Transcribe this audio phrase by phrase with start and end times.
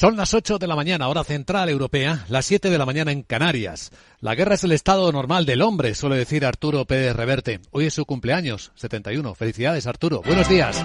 [0.00, 3.22] Son las 8 de la mañana, hora central europea, las 7 de la mañana en
[3.22, 3.90] Canarias.
[4.22, 7.60] La guerra es el estado normal del hombre, suele decir Arturo Pérez Reverte.
[7.70, 9.34] Hoy es su cumpleaños, 71.
[9.34, 10.22] Felicidades, Arturo.
[10.24, 10.82] Buenos días.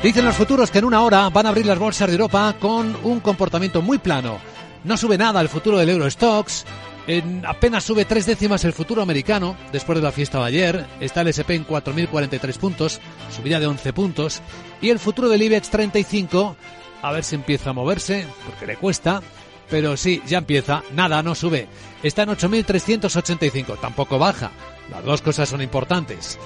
[0.00, 2.96] Dicen los futuros que en una hora van a abrir las bolsas de Europa con
[3.02, 4.38] un comportamiento muy plano.
[4.84, 6.64] No sube nada el futuro del Eurostox.
[7.08, 10.86] En apenas sube tres décimas el futuro americano después de la fiesta de ayer.
[11.00, 13.00] Está el SP en 4.043 puntos,
[13.36, 14.40] subida de 11 puntos.
[14.80, 16.56] Y el futuro del IBEX 35
[17.02, 19.20] a ver si empieza a moverse, porque le cuesta.
[19.68, 20.82] Pero sí, ya empieza.
[20.92, 21.66] Nada, no sube.
[22.02, 23.80] Está en 8.385.
[23.80, 24.50] Tampoco baja.
[24.90, 26.38] Las dos cosas son importantes.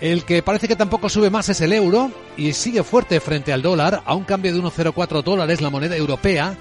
[0.00, 3.62] El que parece que tampoco sube más es el euro y sigue fuerte frente al
[3.62, 6.56] dólar a un cambio de 1,04 dólares la moneda europea.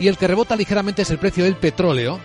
[0.00, 2.18] Y el que rebota ligeramente es el precio del petróleo.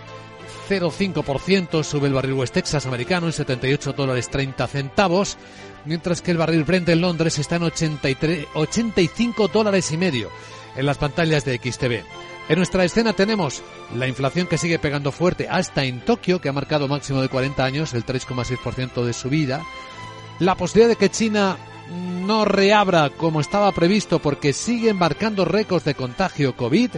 [0.68, 5.36] 0,5% sube el barril West Texas americano en 78 dólares 30 centavos,
[5.84, 10.30] mientras que el barril Brent en Londres está en 83, 85 dólares y medio
[10.76, 12.04] en las pantallas de XTV.
[12.48, 13.62] En nuestra escena tenemos
[13.96, 17.64] la inflación que sigue pegando fuerte hasta en Tokio, que ha marcado máximo de 40
[17.64, 19.62] años, el 3,6% de subida.
[20.38, 21.56] La posibilidad de que China
[21.90, 26.90] no reabra como estaba previsto porque siguen marcando récords de contagio COVID.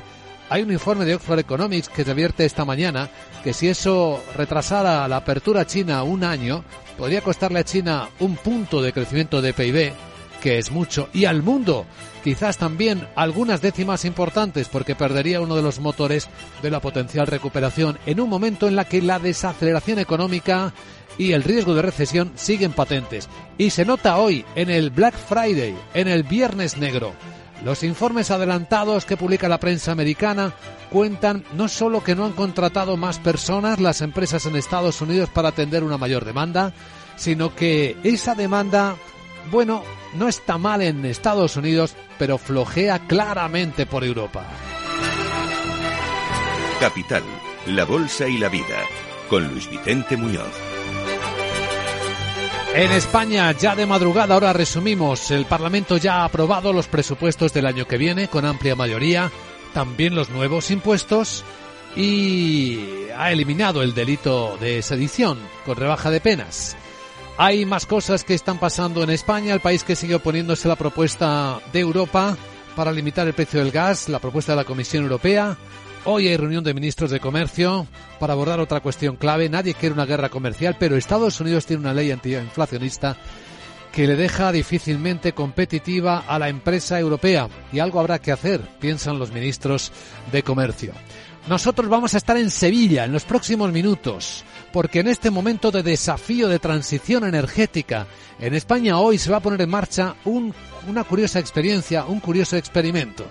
[0.51, 3.11] Hay un informe de Oxford Economics que se advierte esta mañana
[3.45, 6.65] que si eso retrasara la apertura china un año,
[6.97, 9.93] podría costarle a China un punto de crecimiento de PIB,
[10.41, 11.87] que es mucho, y al mundo
[12.25, 16.29] quizás también algunas décimas importantes porque perdería uno de los motores
[16.63, 20.73] de la potencial recuperación en un momento en la que la desaceleración económica
[21.17, 23.29] y el riesgo de recesión siguen patentes.
[23.59, 27.13] Y se nota hoy en el Black Friday, en el Viernes Negro.
[27.65, 30.55] Los informes adelantados que publica la prensa americana
[30.91, 35.49] cuentan no solo que no han contratado más personas las empresas en Estados Unidos para
[35.49, 36.73] atender una mayor demanda,
[37.17, 38.95] sino que esa demanda,
[39.51, 39.83] bueno,
[40.15, 44.47] no está mal en Estados Unidos, pero flojea claramente por Europa.
[46.81, 47.23] Capital,
[47.67, 48.79] la Bolsa y la Vida,
[49.29, 50.53] con Luis Vicente Muñoz.
[52.75, 57.67] En España, ya de madrugada, ahora resumimos, el Parlamento ya ha aprobado los presupuestos del
[57.67, 59.33] año que viene con amplia mayoría,
[59.73, 61.45] también los nuevos impuestos
[61.97, 62.79] y
[63.17, 66.77] ha eliminado el delito de sedición con rebaja de penas.
[67.41, 70.77] Hay más cosas que están pasando en España, el país que sigue oponiéndose a la
[70.77, 72.37] propuesta de Europa
[72.75, 75.57] para limitar el precio del gas, la propuesta de la Comisión Europea.
[76.05, 77.87] Hoy hay reunión de ministros de comercio
[78.19, 79.49] para abordar otra cuestión clave.
[79.49, 83.17] Nadie quiere una guerra comercial, pero Estados Unidos tiene una ley antiinflacionista
[83.93, 87.49] que le deja difícilmente competitiva a la empresa europea.
[87.73, 89.93] Y algo habrá que hacer, piensan los ministros
[90.33, 90.93] de comercio.
[91.49, 95.83] Nosotros vamos a estar en Sevilla en los próximos minutos porque en este momento de
[95.83, 98.07] desafío de transición energética
[98.39, 103.25] en España hoy se va a poner en marcha una curiosa experiencia, un curioso experimento.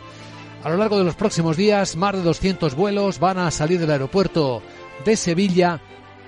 [0.64, 3.92] A lo largo de los próximos días, más de 200 vuelos van a salir del
[3.92, 4.62] aeropuerto
[5.06, 5.80] de Sevilla,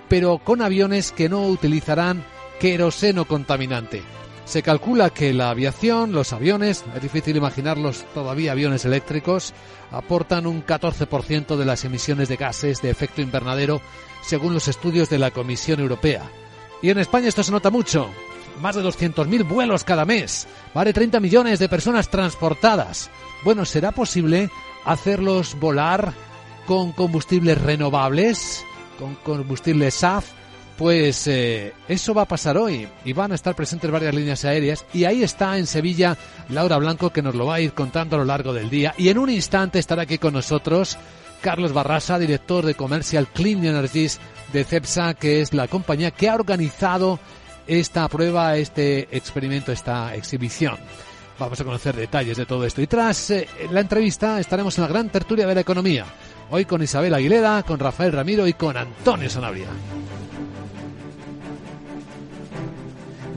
[0.08, 2.24] pero con aviones que no utilizarán
[2.60, 4.04] queroseno contaminante.
[4.50, 9.54] Se calcula que la aviación, los aviones, es difícil imaginarlos todavía aviones eléctricos,
[9.92, 13.80] aportan un 14% de las emisiones de gases de efecto invernadero
[14.24, 16.24] según los estudios de la Comisión Europea.
[16.82, 18.10] Y en España esto se nota mucho.
[18.60, 20.48] Más de 200.000 vuelos cada mes.
[20.74, 23.12] De 30 millones de personas transportadas.
[23.44, 24.50] Bueno, ¿será posible
[24.84, 26.12] hacerlos volar
[26.66, 28.66] con combustibles renovables?
[28.98, 30.39] ¿Con combustibles SAF?
[30.80, 34.86] Pues eh, eso va a pasar hoy y van a estar presentes varias líneas aéreas
[34.94, 36.16] y ahí está en Sevilla
[36.48, 39.10] Laura Blanco que nos lo va a ir contando a lo largo del día y
[39.10, 40.98] en un instante estará aquí con nosotros
[41.42, 44.22] Carlos Barrasa, director de Commercial Clean Energies
[44.54, 47.20] de CEPSA, que es la compañía que ha organizado
[47.68, 50.78] esta prueba, este experimento, esta exhibición.
[51.38, 52.82] Vamos a conocer detalles de todo esto.
[52.82, 56.06] Y tras eh, la entrevista estaremos en la gran tertulia de la economía.
[56.52, 59.68] Hoy con Isabel Aguilera, con Rafael Ramiro y con Antonio Sanabria.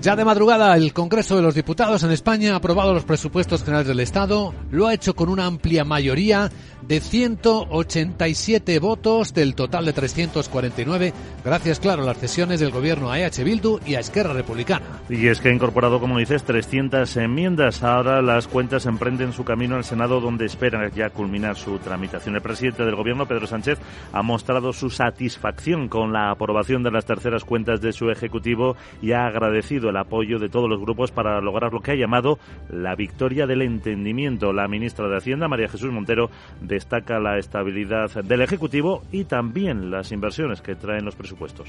[0.02, 3.86] Ya de madrugada, el Congreso de los Diputados en España ha aprobado los presupuestos generales
[3.86, 4.52] del Estado.
[4.72, 6.50] Lo ha hecho con una amplia mayoría
[6.82, 11.12] de 187 votos del total de 349,
[11.44, 14.84] gracias, claro, a las cesiones del gobierno a EH Bildu y a Esquerra Republicana.
[15.08, 17.84] Y es que ha incorporado, como dices, 300 enmiendas.
[17.84, 22.34] Ahora las cuentas emprenden su camino al Senado, donde esperan ya culminar su tramitación.
[22.34, 23.78] El presidente del gobierno, Pedro Sánchez,
[24.12, 29.12] ha mostrado su satisfacción con la aprobación de las terceras cuentas de su ejecutivo y
[29.12, 32.38] ha agradecido el apoyo de todos los grupos para lograr lo que ha llamado
[32.70, 34.52] la victoria del entendimiento.
[34.52, 36.30] La ministra de Hacienda, María Jesús Montero,
[36.60, 41.68] destaca la estabilidad del Ejecutivo y también las inversiones que traen los presupuestos.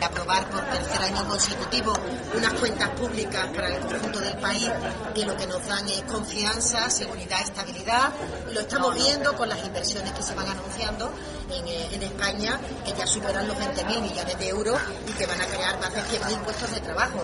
[0.00, 1.92] aprobar por tercer año consecutivo
[2.34, 4.68] unas cuentas públicas para el conjunto del país
[5.14, 8.12] que lo que nos dan es confianza, seguridad, estabilidad.
[8.52, 11.12] Lo estamos viendo con las inversiones que se van anunciando
[11.50, 15.46] en, eh, España, que ya superan los 20.000 millones de euros y que van a
[15.46, 17.21] crear más de 100.000 puestos de trabajo.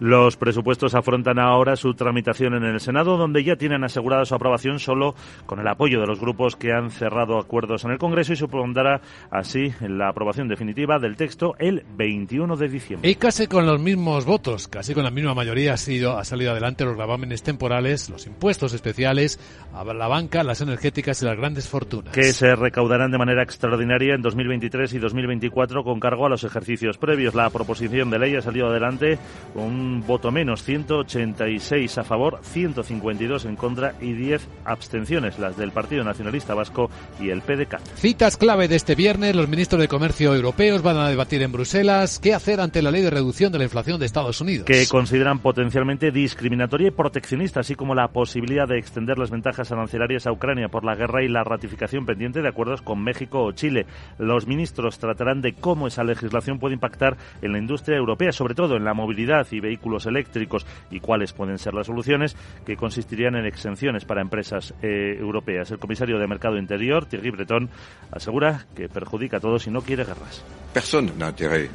[0.00, 4.80] Los presupuestos afrontan ahora su tramitación en el Senado, donde ya tienen asegurada su aprobación
[4.80, 5.14] solo
[5.46, 9.00] con el apoyo de los grupos que han cerrado acuerdos en el Congreso y supondrá
[9.30, 13.08] así la aprobación definitiva del texto el 21 de diciembre.
[13.08, 16.50] Y casi con los mismos votos, casi con la misma mayoría ha, sido, ha salido
[16.50, 19.38] adelante los gravámenes temporales, los impuestos especiales
[19.72, 22.12] a la banca, las energéticas y las grandes fortunas.
[22.12, 26.98] Que se recaudarán de manera extraordinaria en 2023 y 2024 con cargo a los ejercicios
[26.98, 27.34] previos.
[27.34, 29.18] La proposición de ley ha salido adelante
[29.54, 35.72] con un voto menos, 186 a favor, 152 en contra y 10 abstenciones, las del
[35.72, 36.90] Partido Nacionalista Vasco
[37.20, 37.78] y el PDK.
[37.96, 42.18] Citas clave de este viernes, los ministros de Comercio europeos van a debatir en Bruselas
[42.18, 44.64] qué hacer ante la ley de reducción de la inflación de Estados Unidos.
[44.64, 50.26] Que consideran potencialmente discriminatoria y proteccionista, así como la posibilidad de extender las ventajas arancelarias
[50.26, 53.86] a Ucrania por la guerra y la ratificación pendiente de acuerdos con México o Chile.
[54.18, 58.76] Los ministros tratarán de cómo esa legislación puede impactar en la industria europea, sobre todo
[58.76, 63.34] en la movilidad y vehículos vehículos eléctricos y cuáles pueden ser las soluciones que consistirían
[63.34, 65.70] en exenciones para empresas eh, europeas.
[65.70, 67.68] El comisario de Mercado Interior, Thierry Breton,
[68.12, 70.44] asegura que perjudica a todos y no quiere guerras.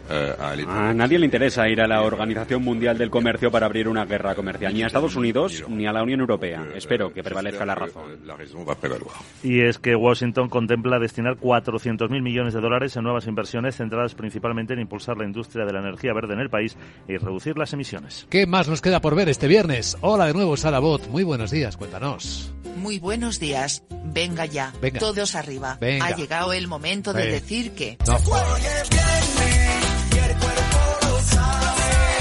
[0.09, 0.35] Euh,
[0.67, 4.35] a nadie le interesa ir a la Organización Mundial del Comercio para abrir una guerra
[4.35, 6.67] comercial, ni a Estados Unidos ni a la Unión Europea.
[6.75, 8.19] Espero que prevalezca la razón.
[9.43, 14.73] Y es que Washington contempla destinar 400.000 millones de dólares en nuevas inversiones centradas principalmente
[14.73, 16.75] en impulsar la industria de la energía verde en el país
[17.07, 18.27] y reducir las emisiones.
[18.29, 19.97] ¿Qué más nos queda por ver este viernes?
[20.01, 21.07] Hola de nuevo, Sara Bot.
[21.07, 22.53] Muy buenos días, cuéntanos.
[22.75, 23.83] Muy buenos días.
[24.05, 24.73] Venga ya.
[24.99, 25.77] Todos arriba.
[25.81, 27.97] Ha llegado el momento de decir que...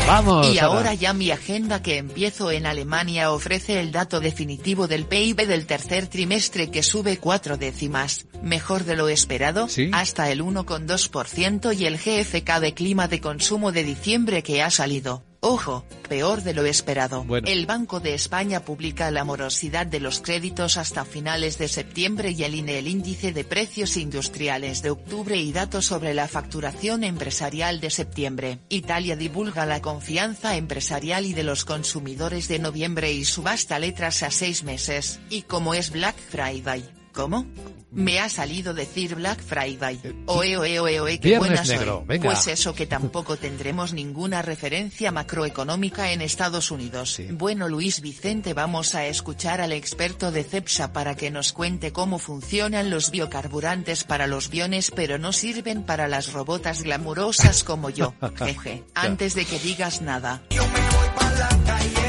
[0.08, 0.54] Vamos.
[0.54, 5.46] Y ahora ya mi agenda que empiezo en Alemania ofrece el dato definitivo del PIB
[5.46, 11.84] del tercer trimestre que sube cuatro décimas, mejor de lo esperado, hasta el 1,2% y
[11.84, 16.64] el GFK de clima de consumo de diciembre que ha salido, Ojo, peor de lo
[16.64, 17.24] esperado.
[17.44, 22.42] El Banco de España publica la morosidad de los créditos hasta finales de septiembre y
[22.42, 27.80] el INE el índice de precios industriales de octubre y datos sobre la facturación empresarial
[27.80, 28.58] de septiembre.
[28.68, 34.32] Italia divulga la confianza empresarial y de los consumidores de noviembre y subasta letras a
[34.32, 35.20] seis meses.
[35.30, 36.84] Y como es Black Friday,
[37.18, 37.44] ¿Cómo?
[37.90, 39.98] Me ha salido decir Black Friday.
[40.26, 41.78] Oe, oe, oe, oe, qué buena soy.
[42.22, 47.20] Pues eso que tampoco tendremos ninguna referencia macroeconómica en Estados Unidos.
[47.32, 52.20] Bueno, Luis Vicente, vamos a escuchar al experto de CEPSA para que nos cuente cómo
[52.20, 58.14] funcionan los biocarburantes para los biones, pero no sirven para las robotas glamurosas como yo.
[58.36, 58.84] Jeje.
[58.94, 60.40] Antes de que digas nada.
[60.50, 62.07] Yo me voy para la calle.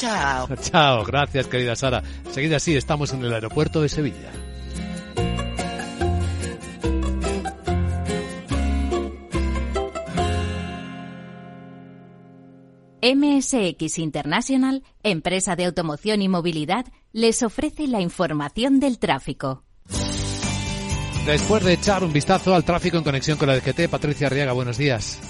[0.00, 0.48] Chao.
[0.62, 2.02] Chao, gracias querida Sara.
[2.30, 4.32] Seguida así, estamos en el aeropuerto de Sevilla.
[13.02, 19.64] MSX International, empresa de automoción y movilidad, les ofrece la información del tráfico.
[21.26, 24.78] Después de echar un vistazo al tráfico en conexión con la DGT, Patricia Arriaga, buenos
[24.78, 25.29] días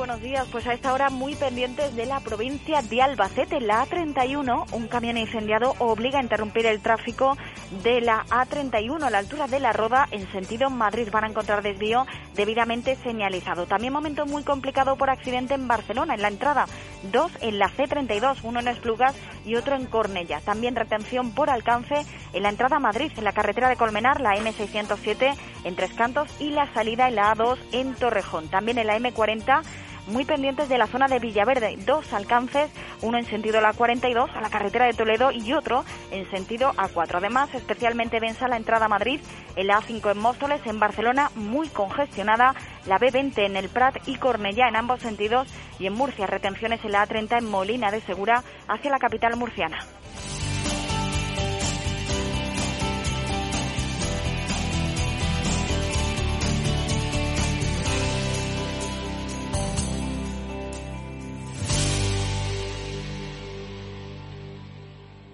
[0.00, 0.48] buenos días.
[0.50, 5.18] Pues a esta hora muy pendientes de la provincia de Albacete, la A31, un camión
[5.18, 7.36] incendiado obliga a interrumpir el tráfico
[7.82, 11.10] de la A31 a la altura de la Roda en sentido Madrid.
[11.12, 13.66] Van a encontrar desvío debidamente señalizado.
[13.66, 16.64] También momento muy complicado por accidente en Barcelona, en la entrada.
[17.12, 19.14] Dos en la C32, uno en Esplugas
[19.44, 20.40] y otro en Cornella.
[20.40, 24.34] También retención por alcance en la entrada a Madrid, en la carretera de Colmenar, la
[24.34, 28.48] M607 en Tres Cantos y la salida en la A2 en Torrejón.
[28.48, 29.62] También en la M40
[30.10, 31.76] muy pendientes de la zona de Villaverde.
[31.86, 36.28] Dos alcances, uno en sentido la 42 a la carretera de Toledo y otro en
[36.30, 37.16] sentido A4.
[37.16, 39.20] Además, especialmente densa la entrada a Madrid,
[39.56, 42.54] el A5 en Móstoles, en Barcelona muy congestionada,
[42.86, 45.48] la B20 en el Prat y Cornellá en ambos sentidos
[45.78, 49.78] y en Murcia retenciones en la A30 en Molina de Segura hacia la capital murciana.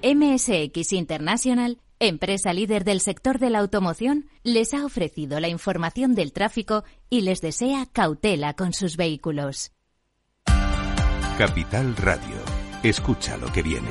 [0.06, 6.32] MSX International, empresa líder del sector de la automoción, les ha ofrecido la información del
[6.32, 9.72] tráfico y les desea cautela con sus vehículos.
[11.36, 12.36] Capital Radio.
[12.84, 13.90] Escucha lo que viene.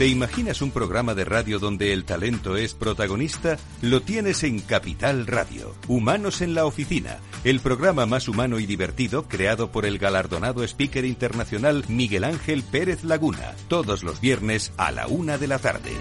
[0.00, 3.58] ¿Te imaginas un programa de radio donde el talento es protagonista?
[3.82, 5.74] Lo tienes en Capital Radio.
[5.88, 11.04] Humanos en la Oficina, el programa más humano y divertido creado por el galardonado speaker
[11.04, 15.92] internacional Miguel Ángel Pérez Laguna, todos los viernes a la una de la tarde.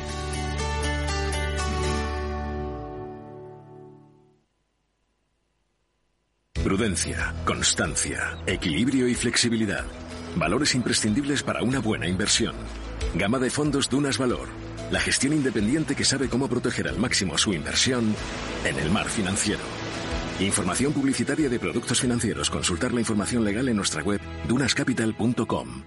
[6.63, 9.83] Prudencia, constancia, equilibrio y flexibilidad.
[10.37, 12.55] Valores imprescindibles para una buena inversión.
[13.15, 14.47] Gama de fondos Dunas Valor.
[14.91, 18.15] La gestión independiente que sabe cómo proteger al máximo su inversión
[18.65, 19.61] en el mar financiero.
[20.39, 22.49] Información publicitaria de productos financieros.
[22.49, 25.83] Consultar la información legal en nuestra web dunascapital.com.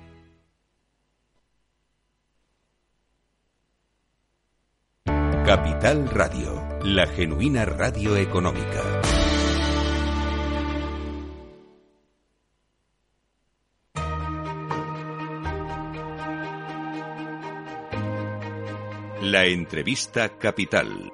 [5.45, 9.02] Capital Radio, la genuina radio económica.
[19.23, 21.13] La entrevista capital.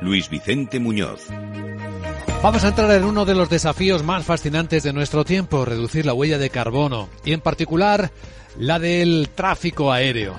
[0.00, 1.26] Luis Vicente Muñoz.
[2.42, 6.14] Vamos a entrar en uno de los desafíos más fascinantes de nuestro tiempo, reducir la
[6.14, 8.12] huella de carbono y en particular
[8.56, 10.36] la del tráfico aéreo.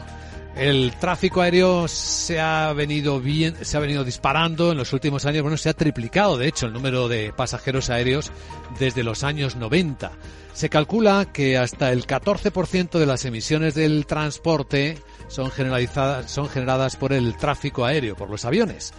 [0.55, 5.41] El tráfico aéreo se ha venido bien, se ha venido disparando en los últimos años,
[5.43, 8.31] bueno, se ha triplicado de hecho el número de pasajeros aéreos
[8.77, 10.11] desde los años 90.
[10.53, 14.97] Se calcula que hasta el 14% de las emisiones del transporte
[15.29, 18.93] son generalizadas, son generadas por el tráfico aéreo, por los aviones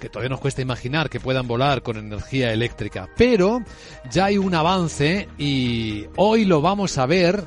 [0.00, 3.08] que todavía nos cuesta imaginar que puedan volar con energía eléctrica.
[3.16, 3.62] Pero
[4.10, 7.46] ya hay un avance y hoy lo vamos a ver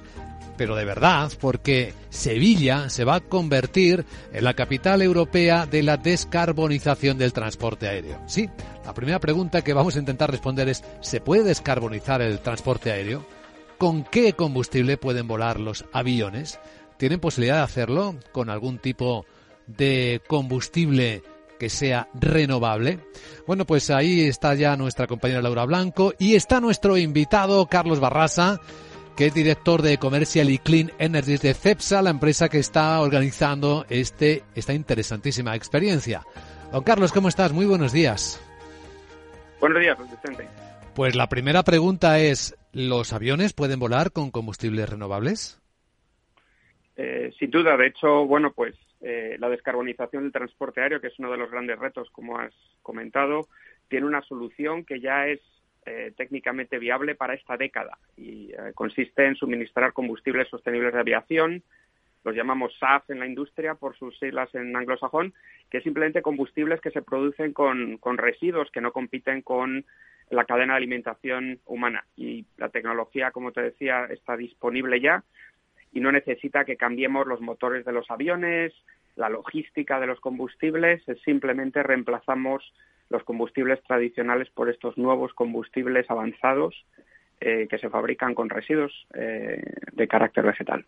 [0.58, 5.98] pero de verdad, porque Sevilla se va a convertir en la capital europea de la
[5.98, 8.22] descarbonización del transporte aéreo.
[8.28, 8.50] Sí,
[8.86, 13.26] la primera pregunta que vamos a intentar responder es, ¿se puede descarbonizar el transporte aéreo?
[13.78, 16.60] ¿Con qué combustible pueden volar los aviones?
[16.98, 19.26] ¿Tienen posibilidad de hacerlo con algún tipo
[19.68, 21.24] de combustible
[21.60, 23.00] que sea renovable?
[23.48, 28.62] Bueno, pues ahí está ya nuestra compañera Laura Blanco y está nuestro invitado Carlos Barrasa,
[29.16, 33.86] que es director de Commercial y Clean Energies de CEPSA, la empresa que está organizando
[33.90, 36.24] este, esta interesantísima experiencia.
[36.72, 37.54] Don Carlos, ¿cómo estás?
[37.54, 38.42] Muy buenos días.
[39.62, 40.48] Buenos días, Vicente.
[40.94, 45.62] Pues la primera pregunta es, ¿los aviones pueden volar con combustibles renovables?
[46.98, 51.20] Eh, sin duda, de hecho, bueno, pues eh, la descarbonización del transporte aéreo, que es
[51.20, 53.48] uno de los grandes retos, como has comentado,
[53.88, 55.40] tiene una solución que ya es
[55.86, 61.64] eh, técnicamente viable para esta década y eh, consiste en suministrar combustibles sostenibles de aviación
[62.26, 65.34] los llamamos SAF en la industria por sus siglas en anglosajón,
[65.70, 69.86] que es simplemente combustibles que se producen con, con residuos que no compiten con
[70.32, 72.04] la cadena de alimentación humana.
[72.18, 75.24] Y la tecnología, como te decía, está disponible ya
[75.94, 78.74] y no necesita que cambiemos los motores de los aviones,
[79.16, 82.74] la logística de los combustibles, es simplemente reemplazamos
[83.10, 86.86] los combustibles tradicionales por estos nuevos combustibles avanzados
[87.42, 89.62] eh, que se fabrican con residuos eh,
[89.94, 90.86] de carácter vegetal.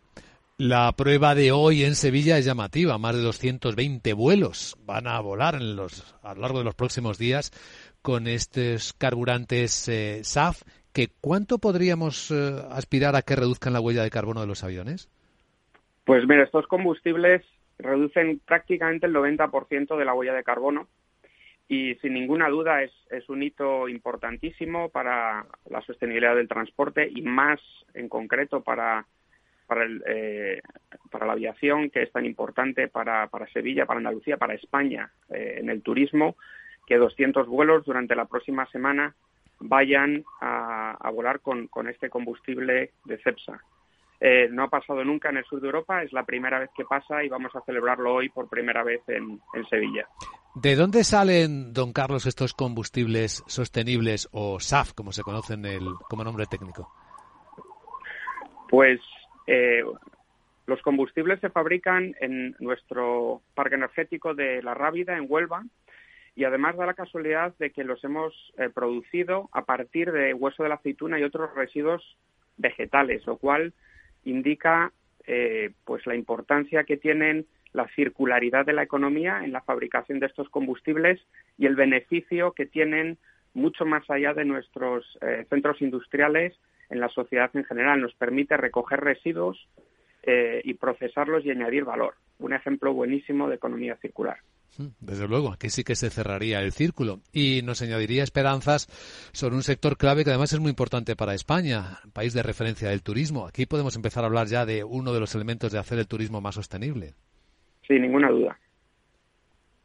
[0.60, 2.98] La prueba de hoy en Sevilla es llamativa.
[2.98, 7.16] Más de 220 vuelos van a volar en los, a lo largo de los próximos
[7.16, 7.52] días
[8.02, 10.62] con estos carburantes eh, SAF.
[10.92, 15.08] Que, ¿Cuánto podríamos eh, aspirar a que reduzcan la huella de carbono de los aviones?
[16.04, 17.44] Pues mira, estos combustibles
[17.78, 20.88] reducen prácticamente el 90% de la huella de carbono
[21.68, 22.92] y sin ninguna duda es,
[23.28, 27.60] un hito importantísimo para la sostenibilidad del transporte y más
[27.94, 29.06] en concreto para
[29.66, 30.62] para, el, eh,
[31.10, 35.56] para la aviación, que es tan importante para, para Sevilla, para Andalucía, para España eh,
[35.58, 36.36] en el turismo,
[36.86, 39.14] que 200 vuelos durante la próxima semana
[39.60, 43.60] vayan a, volar con, este combustible de CEPSA.
[44.20, 46.86] Eh, no ha pasado nunca en el sur de Europa, es la primera vez que
[46.86, 50.08] pasa y vamos a celebrarlo hoy por primera vez en Sevilla.
[50.60, 56.24] ¿De dónde salen, don Carlos, estos combustibles sostenibles o SAF, como se conocen el, como
[56.24, 56.90] nombre técnico?
[58.68, 58.98] Pues
[59.46, 59.84] eh,
[60.66, 65.64] los combustibles se fabrican en nuestro parque energético de La Rábida, en Huelva,
[66.34, 70.64] y además da la casualidad de que los hemos eh, producido a partir de hueso
[70.64, 72.16] de la aceituna y otros residuos
[72.56, 73.74] vegetales, lo cual
[74.24, 74.90] indica
[75.24, 80.26] eh, pues la importancia que tienen la circularidad de la economía en la fabricación de
[80.26, 81.20] estos combustibles
[81.56, 83.18] y el beneficio que tienen
[83.54, 85.04] mucho más allá de nuestros
[85.48, 86.54] centros industriales
[86.90, 88.00] en la sociedad en general.
[88.00, 89.58] Nos permite recoger residuos
[90.22, 92.14] eh, y procesarlos y añadir valor.
[92.38, 94.38] Un ejemplo buenísimo de economía circular.
[94.76, 98.88] Mm, desde luego, aquí sí que se cerraría el círculo y nos añadiría esperanzas
[99.32, 103.02] sobre un sector clave que además es muy importante para España, país de referencia del
[103.02, 103.46] turismo.
[103.46, 106.40] Aquí podemos empezar a hablar ya de uno de los elementos de hacer el turismo
[106.40, 107.14] más sostenible.
[107.88, 108.58] Sin ninguna duda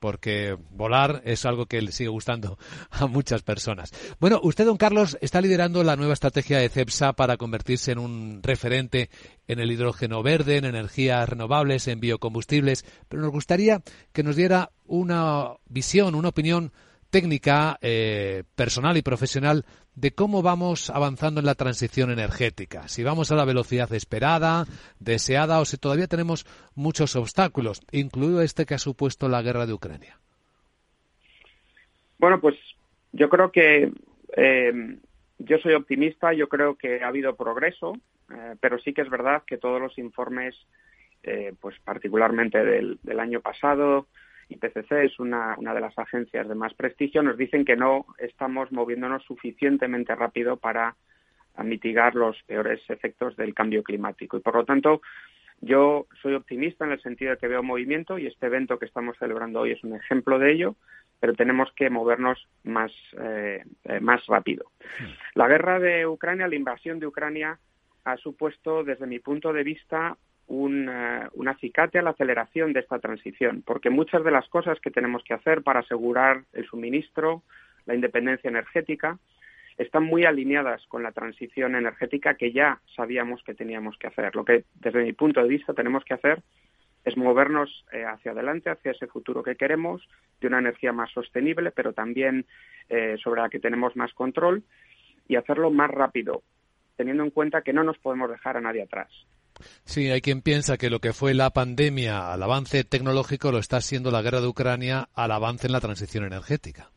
[0.03, 2.57] porque volar es algo que le sigue gustando
[2.91, 3.93] a muchas personas.
[4.19, 8.41] Bueno, usted, don Carlos, está liderando la nueva estrategia de CEPSA para convertirse en un
[8.43, 9.09] referente
[9.47, 14.71] en el hidrógeno verde, en energías renovables, en biocombustibles, pero nos gustaría que nos diera
[14.85, 16.73] una visión, una opinión
[17.09, 22.87] técnica, eh, personal y profesional de cómo vamos avanzando en la transición energética.
[22.87, 24.65] Si vamos a la velocidad esperada,
[24.99, 29.73] deseada o si todavía tenemos muchos obstáculos, incluido este que ha supuesto la guerra de
[29.73, 30.17] Ucrania.
[32.17, 32.55] Bueno, pues
[33.11, 33.91] yo creo que
[34.35, 34.97] eh,
[35.39, 37.97] yo soy optimista, yo creo que ha habido progreso,
[38.31, 40.55] eh, pero sí que es verdad que todos los informes,
[41.61, 44.07] pues particularmente del año pasado,
[44.53, 48.71] IPCC es una, una de las agencias de más prestigio, nos dicen que no estamos
[48.71, 50.95] moviéndonos suficientemente rápido para
[51.63, 54.37] mitigar los peores efectos del cambio climático.
[54.37, 55.01] Y por lo tanto,
[55.61, 59.17] yo soy optimista en el sentido de que veo movimiento y este evento que estamos
[59.17, 60.75] celebrando hoy es un ejemplo de ello,
[61.19, 64.65] pero tenemos que movernos más, eh, eh, más rápido.
[65.35, 67.59] La guerra de Ucrania, la invasión de Ucrania,
[68.03, 70.89] ha supuesto, desde mi punto de vista, un,
[71.47, 75.33] acicate a la aceleración de esta transición, porque muchas de las cosas que tenemos que
[75.33, 77.43] hacer para asegurar el suministro,
[77.85, 79.17] la independencia energética,
[79.77, 84.35] están muy alineadas con la transición energética que ya sabíamos que teníamos que hacer.
[84.35, 86.43] Lo que, desde mi punto de vista, tenemos que hacer
[87.03, 90.07] es movernos eh, hacia adelante, hacia ese futuro que queremos,
[90.39, 92.45] de una energía más sostenible, pero también
[92.89, 94.63] eh, sobre la que tenemos más control,
[95.27, 96.43] y hacerlo más rápido,
[96.95, 99.09] teniendo en cuenta que no nos podemos dejar a nadie atrás.
[99.85, 103.81] Sí, hay quien piensa que lo que fue la pandemia al avance tecnológico lo está
[103.81, 106.89] siendo la guerra de Ucrania al avance en la transición energética.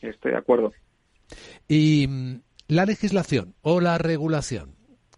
[0.00, 0.72] Estoy de acuerdo.
[1.68, 4.74] ¿Y mm, la legislación o la regulación?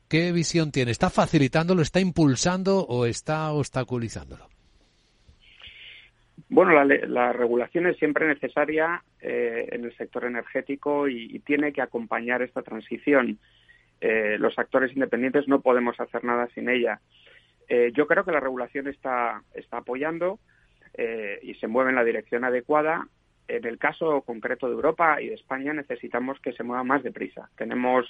[0.08, 0.90] ¿Qué visión tiene?
[0.90, 4.46] ¿Está facilitándolo, está impulsando o está obstaculizándolo?
[6.48, 12.42] Bueno, la, regulación es siempre necesaria eh, en el sector energético y, tiene que acompañar
[12.42, 13.38] esta transición.
[14.02, 17.00] Eh, los actores independientes no podemos hacer nada sin ella.
[17.68, 20.40] Eh, yo creo que la regulación está, está apoyando
[20.94, 23.06] eh, y se mueve en la dirección adecuada.
[23.46, 27.48] En el caso concreto de Europa y de España necesitamos que se mueva más deprisa.
[27.56, 28.06] Tenemos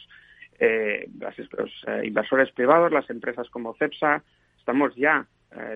[0.61, 4.22] los inversores privados, las empresas como CEPSA,
[4.59, 5.26] estamos ya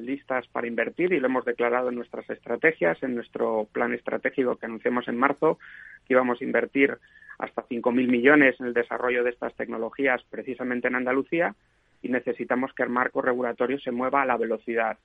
[0.00, 4.66] listas para invertir y lo hemos declarado en nuestras estrategias, en nuestro plan estratégico que
[4.66, 5.58] anunciamos en marzo,
[6.06, 6.96] que íbamos a invertir
[7.38, 11.54] hasta 5.000 millones en el desarrollo de estas tecnologías precisamente en Andalucía,
[12.02, 14.98] y necesitamos que el marco regulatorio se mueva a la velocidad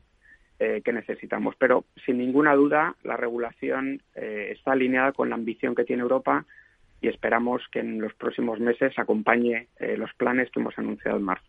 [0.59, 1.55] eh, que necesitamos.
[1.57, 6.45] Pero sin ninguna duda la regulación eh, está alineada con la ambición que tiene Europa
[7.01, 11.23] y esperamos que en los próximos meses acompañe eh, los planes que hemos anunciado en
[11.23, 11.45] marzo.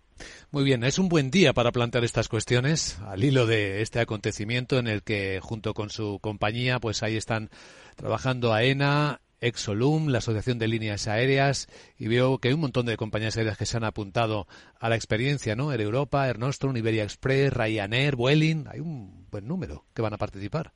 [0.50, 4.78] Muy bien, es un buen día para plantear estas cuestiones al hilo de este acontecimiento
[4.78, 7.50] en el que junto con su compañía pues ahí están
[7.96, 12.96] trabajando AENA, Exolum, la Asociación de Líneas Aéreas, y veo que hay un montón de
[12.96, 14.46] compañías aéreas que se han apuntado
[14.80, 15.72] a la experiencia, ¿no?
[15.72, 20.18] Air Europa, Air Nostrum, Iberia Express, Ryanair, Vueling, hay un buen número que van a
[20.18, 20.72] participar.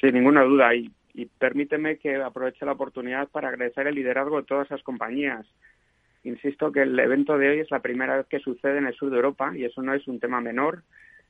[0.00, 4.46] Sin ninguna duda, y, y permíteme que aproveche la oportunidad para agradecer el liderazgo de
[4.46, 5.46] todas esas compañías.
[6.24, 9.10] Insisto que el evento de hoy es la primera vez que sucede en el sur
[9.10, 10.82] de Europa y eso no es un tema menor.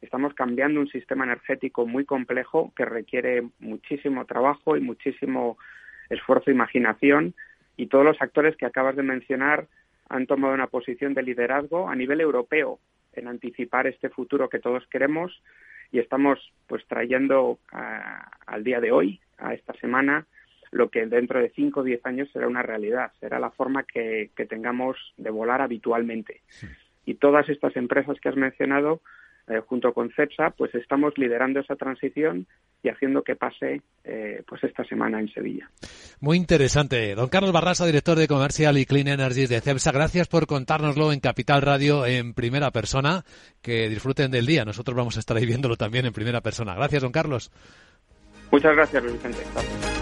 [0.03, 5.57] Estamos cambiando un sistema energético muy complejo que requiere muchísimo trabajo y muchísimo
[6.13, 7.35] esfuerzo imaginación
[7.77, 9.67] y todos los actores que acabas de mencionar
[10.09, 12.79] han tomado una posición de liderazgo a nivel europeo
[13.15, 15.43] en anticipar este futuro que todos queremos
[15.91, 17.59] y estamos pues trayendo
[18.47, 20.27] al día de hoy, a esta semana,
[20.71, 24.31] lo que dentro de 5 o 10 años será una realidad, será la forma que,
[24.35, 26.41] que tengamos de volar habitualmente.
[27.05, 29.03] Y todas estas empresas que has mencionado
[29.53, 32.47] eh, junto con CEPSA, pues estamos liderando esa transición
[32.83, 35.69] y haciendo que pase eh, pues esta semana en Sevilla.
[36.21, 37.15] Muy interesante.
[37.15, 41.21] Don Carlos Barrasa, director de Comercial y Clean Energies de CEPSA, gracias por contárnoslo en
[41.21, 43.25] Capital Radio en primera persona.
[43.61, 44.65] Que disfruten del día.
[44.65, 46.75] Nosotros vamos a estar ahí viéndolo también en primera persona.
[46.75, 47.53] Gracias, don Carlos.
[48.51, 50.02] Muchas gracias, Vicente.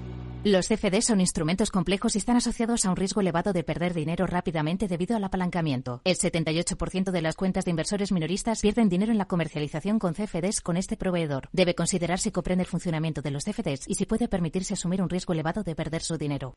[0.43, 4.25] Los CFD son instrumentos complejos y están asociados a un riesgo elevado de perder dinero
[4.25, 6.01] rápidamente debido al apalancamiento.
[6.03, 10.61] El 78% de las cuentas de inversores minoristas pierden dinero en la comercialización con CFDs
[10.61, 11.47] con este proveedor.
[11.51, 15.09] Debe considerar si comprende el funcionamiento de los CFDs y si puede permitirse asumir un
[15.09, 16.55] riesgo elevado de perder su dinero.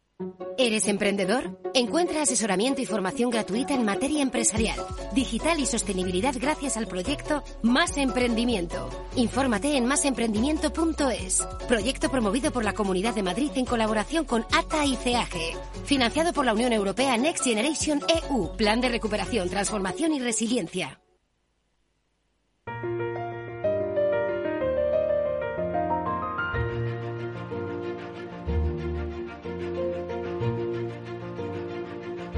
[0.57, 1.61] ¿Eres emprendedor?
[1.75, 4.79] Encuentra asesoramiento y formación gratuita en materia empresarial,
[5.13, 8.89] digital y sostenibilidad gracias al proyecto Más Emprendimiento.
[9.17, 11.47] Infórmate en másemprendimiento.es.
[11.69, 15.57] Proyecto promovido por la Comunidad de Madrid en colaboración con ATA y CEAGE.
[15.85, 18.57] Financiado por la Unión Europea Next Generation EU.
[18.57, 21.01] Plan de recuperación, transformación y resiliencia.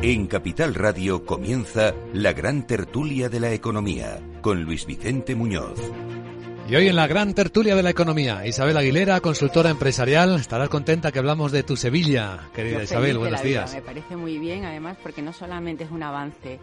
[0.01, 5.79] En Capital Radio comienza la gran tertulia de la economía con Luis Vicente Muñoz.
[6.69, 11.13] Y hoy en la gran tertulia de la economía, Isabel Aguilera, consultora empresarial, estarás contenta
[11.13, 13.73] que hablamos de tu Sevilla, querida Isabel, buenos días.
[13.73, 16.59] Me parece muy bien, además, porque no solamente es un avance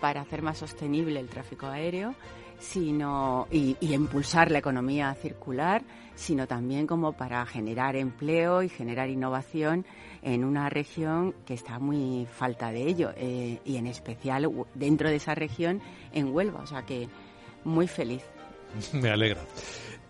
[0.00, 2.14] para hacer más sostenible el tráfico aéreo,
[2.60, 5.82] sino y, y, impulsar la economía circular,
[6.14, 9.84] sino también como para generar empleo y generar innovación
[10.22, 15.16] en una región que está muy falta de ello eh, y en especial dentro de
[15.16, 15.80] esa región
[16.12, 17.08] en Huelva, o sea que
[17.64, 18.22] muy feliz.
[18.92, 19.40] Me alegra.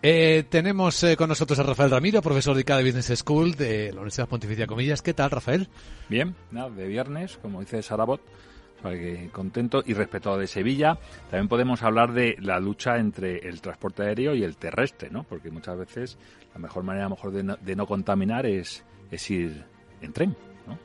[0.00, 3.96] Eh, tenemos eh, con nosotros a Rafael Ramiro, profesor de ICADE Business School de la
[3.96, 5.02] Universidad Pontificia Comillas.
[5.02, 5.68] ¿Qué tal, Rafael?
[6.08, 8.20] Bien, nada, de viernes, como dice Sarabot,
[9.32, 9.82] contento.
[9.84, 10.98] Y respecto a de Sevilla,
[11.30, 15.24] también podemos hablar de la lucha entre el transporte aéreo y el terrestre, ¿no?
[15.24, 16.16] Porque muchas veces
[16.54, 19.64] la mejor manera a lo mejor de no, de no contaminar es, es ir
[20.00, 20.36] en tren,
[20.68, 20.78] ¿no?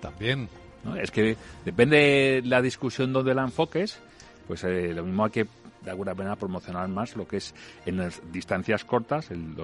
[0.00, 0.48] También.
[0.84, 0.94] ¿No?
[0.94, 3.98] Es que depende de la discusión donde la enfoques,
[4.46, 5.46] pues eh, lo mismo hay que
[5.82, 7.54] de alguna manera promocionar más lo que es
[7.86, 9.54] en las distancias cortas el,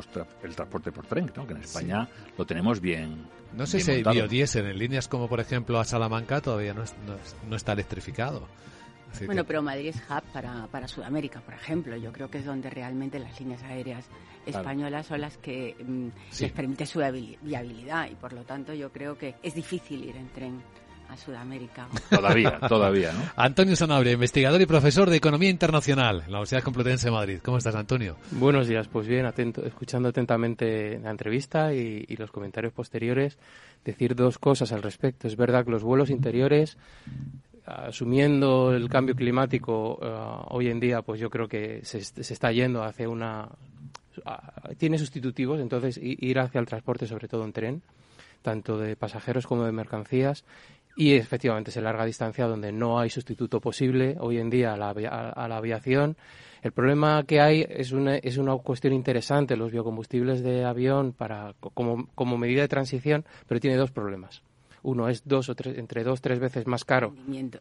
[0.43, 1.47] el transporte por tren, ¿no?
[1.47, 3.27] que en España lo tenemos bien.
[3.53, 6.85] No sé si hay biodiesel en líneas como por ejemplo a Salamanca todavía no,
[7.49, 8.49] no, está electrificado.
[9.27, 11.97] Bueno, pero Madrid es hub para, para Sudamérica, por ejemplo.
[11.97, 14.07] Yo creo que es donde realmente las líneas aéreas
[14.45, 16.09] españolas son las que mm,
[16.41, 16.99] les permite su
[17.43, 20.63] viabilidad y por lo tanto yo creo que es difícil ir en tren
[21.15, 21.89] a Sudamérica.
[22.11, 23.21] Todavía, todavía, ¿no?
[23.37, 27.39] Antonio Sanabria, investigador y profesor de Economía Internacional en la Universidad Complutense de Madrid.
[27.43, 28.17] ¿Cómo estás, Antonio?
[28.33, 33.39] Buenos días, pues bien, atento, escuchando atentamente la entrevista y, los comentarios posteriores,
[33.85, 35.27] decir dos cosas al respecto.
[35.29, 36.77] Es verdad que los vuelos interiores
[37.65, 42.53] asumiendo el cambio climático eh, hoy en día, pues yo creo que se, se, está
[42.53, 43.49] yendo hacia una...
[44.79, 47.83] tiene sustitutivos, entonces ir hacia el transporte, sobre todo en tren,
[48.43, 50.45] tanto de pasajeros como de mercancías,
[50.97, 54.91] y efectivamente es larga distancia donde no hay sustituto posible hoy en día a la,
[54.91, 56.17] a, la aviación.
[56.63, 61.55] El problema que hay es una, es una cuestión interesante, los biocombustibles de avión para,
[61.59, 64.43] como, como medida de transición, pero tiene dos problemas.
[64.83, 67.15] Uno es dos o tres, entre dos tres veces más caro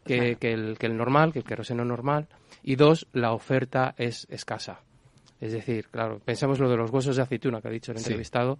[0.04, 2.28] que, que, el, que el normal, que el queroseno normal.
[2.62, 4.80] Y dos, la oferta es escasa.
[5.40, 8.58] Es decir, claro, pensemos lo de los huesos de aceituna que ha dicho el entrevistado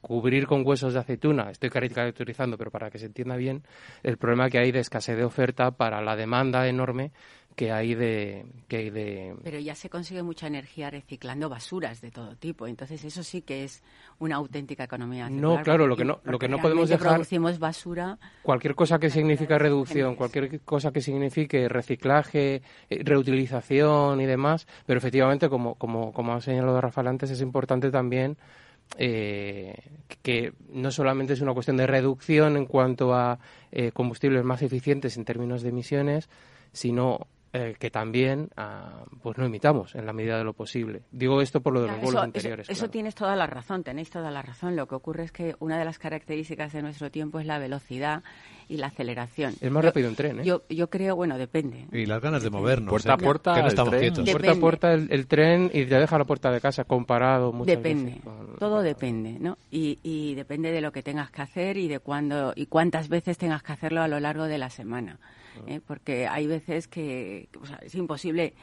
[0.00, 3.62] cubrir con huesos de aceituna, estoy caracterizando, pero para que se entienda bien,
[4.02, 7.12] el problema que hay de escasez de oferta para la demanda enorme
[7.56, 12.10] que hay de que hay de pero ya se consigue mucha energía reciclando basuras de
[12.10, 13.82] todo tipo entonces eso sí que es
[14.18, 18.18] una auténtica economía no claro lo que no lo que no podemos dejar producimos basura
[18.42, 24.98] cualquier cosa que signifique reducción cualquier cosa que signifique reciclaje eh, reutilización y demás pero
[24.98, 28.38] efectivamente como como como ha señalado Rafael antes es importante también
[28.98, 29.74] eh,
[30.22, 33.38] que no solamente es una cuestión de reducción en cuanto a
[33.72, 36.28] eh, combustibles más eficientes en términos de emisiones,
[36.72, 41.02] sino eh, que también ah, pues no imitamos en la medida de lo posible.
[41.10, 42.70] Digo esto por lo de los vuelos anteriores.
[42.70, 44.76] Eso, tienes toda la razón, tenéis toda la razón.
[44.76, 48.22] Lo que ocurre es que una de las características de nuestro tiempo es la velocidad
[48.68, 49.54] y la aceleración.
[49.60, 50.44] Es más rápido un tren, ¿eh?
[50.44, 51.88] Yo, yo creo, bueno, depende.
[51.90, 52.88] Y las ganas de movernos.
[52.88, 54.30] Puerta a puerta, no, estamos quietos.
[54.30, 58.20] Puerta a puerta el, tren y te deja la puerta de casa comparado muchas Depende,
[58.60, 59.58] todo depende, ¿no?
[59.72, 63.38] Y, y depende de lo que tengas que hacer y de cuándo y cuántas veces
[63.38, 65.18] tengas que hacerlo a lo largo de la semana.
[65.66, 65.80] ¿Eh?
[65.86, 67.48] porque hay veces que
[67.82, 68.54] es imposible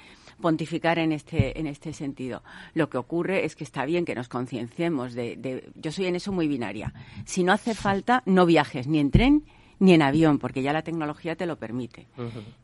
[0.41, 2.43] pontificar en este, en este sentido.
[2.73, 6.31] Lo que ocurre es que está bien que nos concienciemos de, Yo soy en eso
[6.31, 6.93] muy binaria.
[7.25, 9.45] Si no hace falta, no viajes ni en tren
[9.79, 12.07] ni en avión, porque ya la tecnología te lo permite.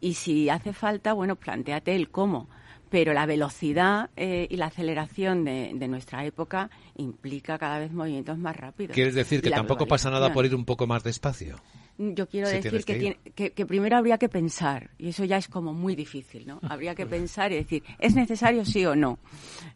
[0.02, 2.50] Y si hace falta, bueno, planteate el cómo
[2.94, 8.56] pero la velocidad eh, y la aceleración de, nuestra época implica cada vez movimientos más
[8.56, 8.94] rápidos.
[8.94, 11.56] ¿Quieres decir que tampoco pasa nada por ir un poco más despacio?
[11.98, 15.96] Yo quiero decir que, que, primero habría que pensar, y eso ya es como muy
[15.96, 16.60] difícil, ¿no?
[16.64, 19.20] Habría que pensar y decir, ¿es necesario sí o no?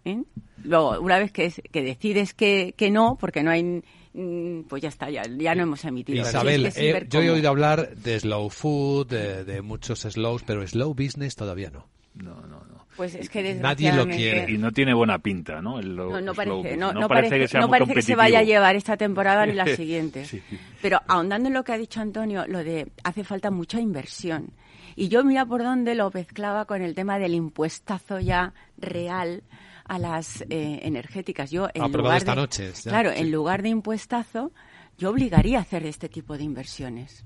[0.04, 0.24] ¿Eh?
[0.64, 4.90] Luego, una vez que, que decides que, que no, porque no hay mm, pues ya
[4.90, 6.22] está, ya, ya no hemos emitido.
[6.22, 10.94] Isabel, eh, yo he oído hablar de slow food, de, de, muchos slows, pero slow
[10.94, 11.88] business todavía no.
[12.16, 12.77] No, no, no.
[12.98, 14.52] Pues es que Nadie lo quiere.
[14.52, 15.80] Y no tiene buena pinta, ¿no?
[15.80, 20.26] no, parece, no, parece, que, se vaya a llevar esta temporada ni la siguiente.
[20.82, 24.52] Pero ahondando en lo que ha dicho Antonio, lo de hace falta mucha inversión.
[24.96, 29.44] Y yo mira por dónde lo mezclaba con el tema del impuestazo ya real
[29.86, 31.52] a las eh, energéticas.
[31.52, 32.72] Yo en lugar esta noche.
[32.84, 34.52] Claro, en lugar de impuestazo,
[34.98, 37.24] yo obligaría a hacer este tipo de inversiones.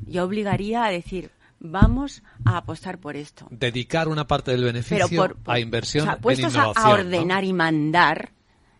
[0.00, 3.46] Yo obligaría a decir, vamos a apostar por esto.
[3.50, 8.30] Dedicar una parte del beneficio a inversión o sea, en a, ordenar y mandar,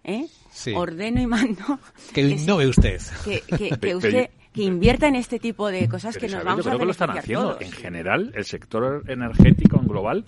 [0.02, 0.26] ¿eh?
[0.74, 1.78] Ordeno y mando.
[2.12, 3.00] Que innove usted.
[3.24, 3.42] Que,
[3.78, 6.84] que, usted que invierta en este tipo de cosas que nos vamos yo creo que
[6.86, 7.60] lo están haciendo.
[7.60, 10.24] En general, el sector energético en global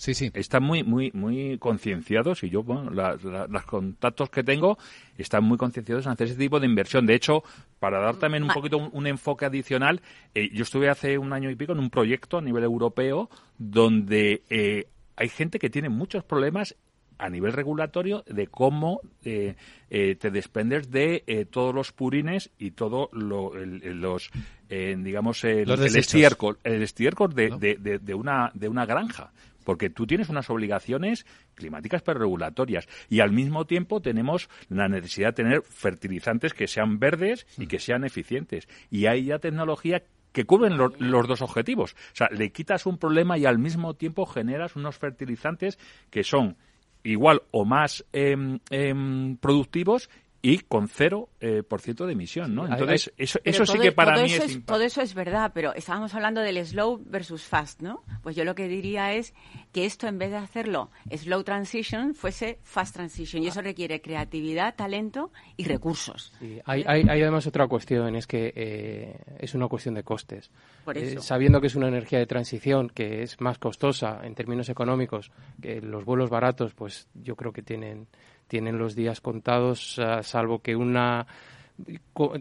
[0.00, 0.30] Sí, sí.
[0.32, 4.78] Están muy, muy, muy concienciados y yo, bueno, los contactos que tengo
[5.18, 7.04] están muy concienciados en hacer ese tipo de inversión.
[7.04, 7.44] De hecho,
[7.78, 10.00] para dar también un poquito un, enfoque adicional,
[10.34, 14.42] eh, yo estuve hace un año y pico en un proyecto a nivel europeo donde
[14.48, 14.86] eh,
[15.16, 16.76] hay gente que tiene muchos problemas
[17.18, 19.54] a nivel regulatorio de cómo eh,
[19.90, 24.30] te desprendes de todos los purines y todo lo, los
[24.70, 29.32] digamos el, estiércol el estiércol de, de, de, una de una granja
[29.64, 35.28] porque tú tienes unas obligaciones climáticas pero regulatorias y al mismo tiempo tenemos la necesidad
[35.28, 40.44] de tener fertilizantes que sean verdes y que sean eficientes y hay ya tecnología que
[40.44, 41.92] cubren los dos objetivos.
[41.92, 45.78] O sea, le quitas un problema y al mismo tiempo generas unos fertilizantes
[46.10, 46.56] que son
[47.02, 50.10] igual o más em, em, productivos
[50.42, 52.66] y con cero eh, por ciento de emisión, ¿no?
[52.66, 56.40] Entonces, eso, eso sí que para mí es, Todo eso es verdad, pero estábamos hablando
[56.40, 58.04] del slow versus fast, ¿no?
[58.22, 59.34] Pues yo lo que diría es
[59.72, 63.42] que esto, en vez de hacerlo slow transition, fuese fast transition.
[63.42, 66.32] Y eso requiere creatividad, talento y recursos.
[66.64, 70.50] Hay, hay, hay, además otra cuestión, es que eh, es una cuestión de costes.
[70.94, 75.30] Eh, sabiendo que es una energía de transición que es más costosa en términos económicos
[75.60, 78.08] que los vuelos baratos, pues yo creo que tienen
[78.50, 81.26] tienen los días contados, ah, salvo que una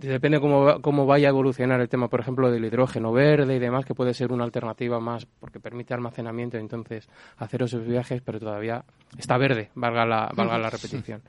[0.02, 3.86] depende cómo, cómo vaya a evolucionar el tema, por ejemplo, del hidrógeno verde y demás,
[3.86, 8.84] que puede ser una alternativa más porque permite almacenamiento, entonces hacer esos viajes, pero todavía
[9.18, 11.22] está verde, valga la, valga la repetición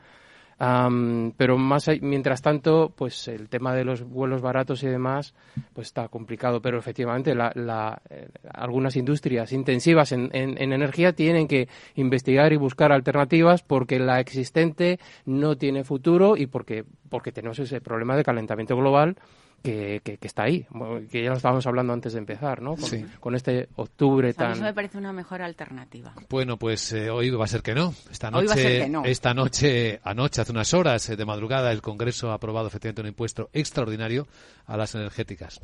[1.37, 5.35] pero más mientras tanto, pues el tema de los vuelos baratos y demás,
[5.73, 6.61] pues está complicado.
[6.61, 12.93] Pero efectivamente, la, eh, algunas industrias intensivas en, en, energía tienen que investigar y buscar
[12.93, 18.77] alternativas porque la existente no tiene futuro y porque porque tenemos ese problema de calentamiento
[18.77, 19.17] global
[19.63, 20.67] que, que, está ahí,
[21.11, 22.77] que ya lo estábamos hablando antes de empezar, ¿no?
[23.21, 24.53] Con, este octubre tan...
[24.53, 26.15] Eso me parece una mejor alternativa.
[26.29, 27.95] Bueno, pues eh, hoy va a ser que no.
[28.11, 32.69] Esta noche, esta noche, anoche, hace unas horas eh, de madrugada, el Congreso ha aprobado
[32.69, 34.27] efectivamente un impuesto extraordinario
[34.67, 35.61] a las energéticas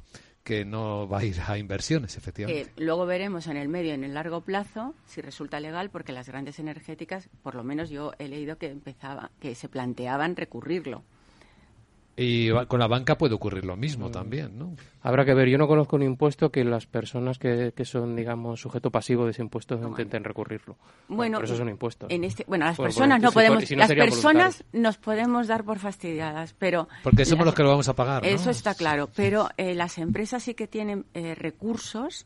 [0.46, 2.70] que no va a ir a inversiones, efectivamente.
[2.76, 6.28] luego veremos en el medio y en el largo plazo si resulta legal, porque las
[6.28, 11.02] grandes energéticas, por lo menos yo he leído que empezaba, que se planteaban recurrirlo.
[12.16, 14.12] Y con la banca puede ocurrir lo mismo mm.
[14.12, 14.74] también, ¿no?
[15.02, 15.48] Habrá que ver.
[15.48, 19.32] Yo no conozco un impuesto que las personas que, que son, digamos, sujeto pasivo de
[19.32, 20.76] ese impuesto intenten recurrirlo.
[21.08, 22.06] Bueno, por eso es un impuesto.
[22.08, 23.70] En este, bueno, las personas no podemos.
[23.70, 26.88] las personas nos podemos dar por fastidiadas, pero.
[27.02, 28.24] Porque somos los que lo vamos a pagar.
[28.24, 29.10] Eso está claro.
[29.14, 32.24] Pero eh, las empresas sí que tienen eh, recursos.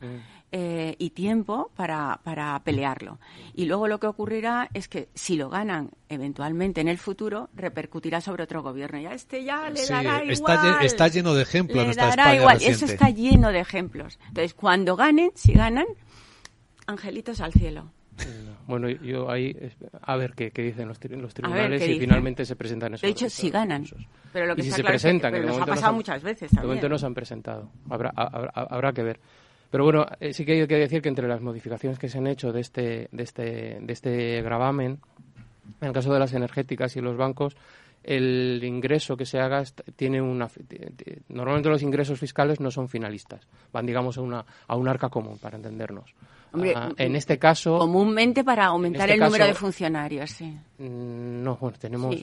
[0.53, 3.19] Eh, y tiempo para, para pelearlo.
[3.53, 8.19] Y luego lo que ocurrirá es que si lo ganan eventualmente en el futuro, repercutirá
[8.19, 8.99] sobre otro gobierno.
[8.99, 10.83] Ya este ya le dará igual.
[10.83, 11.87] Está, lleno de ejemplos.
[11.87, 12.57] Le dará igual.
[12.61, 14.19] Eso está lleno de ejemplos.
[14.27, 15.85] Entonces, cuando ganen, si ganan,
[16.85, 17.89] angelitos al cielo.
[18.67, 19.55] Bueno, yo ahí,
[20.01, 23.03] a ver qué, dicen los, tribunales y finalmente se presentan esos.
[23.03, 23.85] De hecho, si ganan.
[24.33, 26.51] Pero lo que y si se presentan, que, nos ha pasado muchas veces.
[26.51, 27.71] De momento no se han presentado.
[27.89, 29.19] Habrá, habrá, habrá que ver.
[29.71, 32.27] Pero bueno, eh, sí que hay que decir que entre las modificaciones que se han
[32.27, 34.99] hecho de este, de este, de este gravamen,
[35.79, 37.55] en el caso de las energéticas y los bancos,
[38.03, 39.63] el ingreso que se haga
[39.95, 40.49] tiene una
[41.29, 45.37] normalmente los ingresos fiscales no son finalistas van digamos a una a un arca común
[45.37, 46.15] para entendernos.
[46.75, 50.45] Ah, en este caso comúnmente para aumentar este el número de funcionarios sí.
[50.79, 52.15] Mm, no bueno tenemos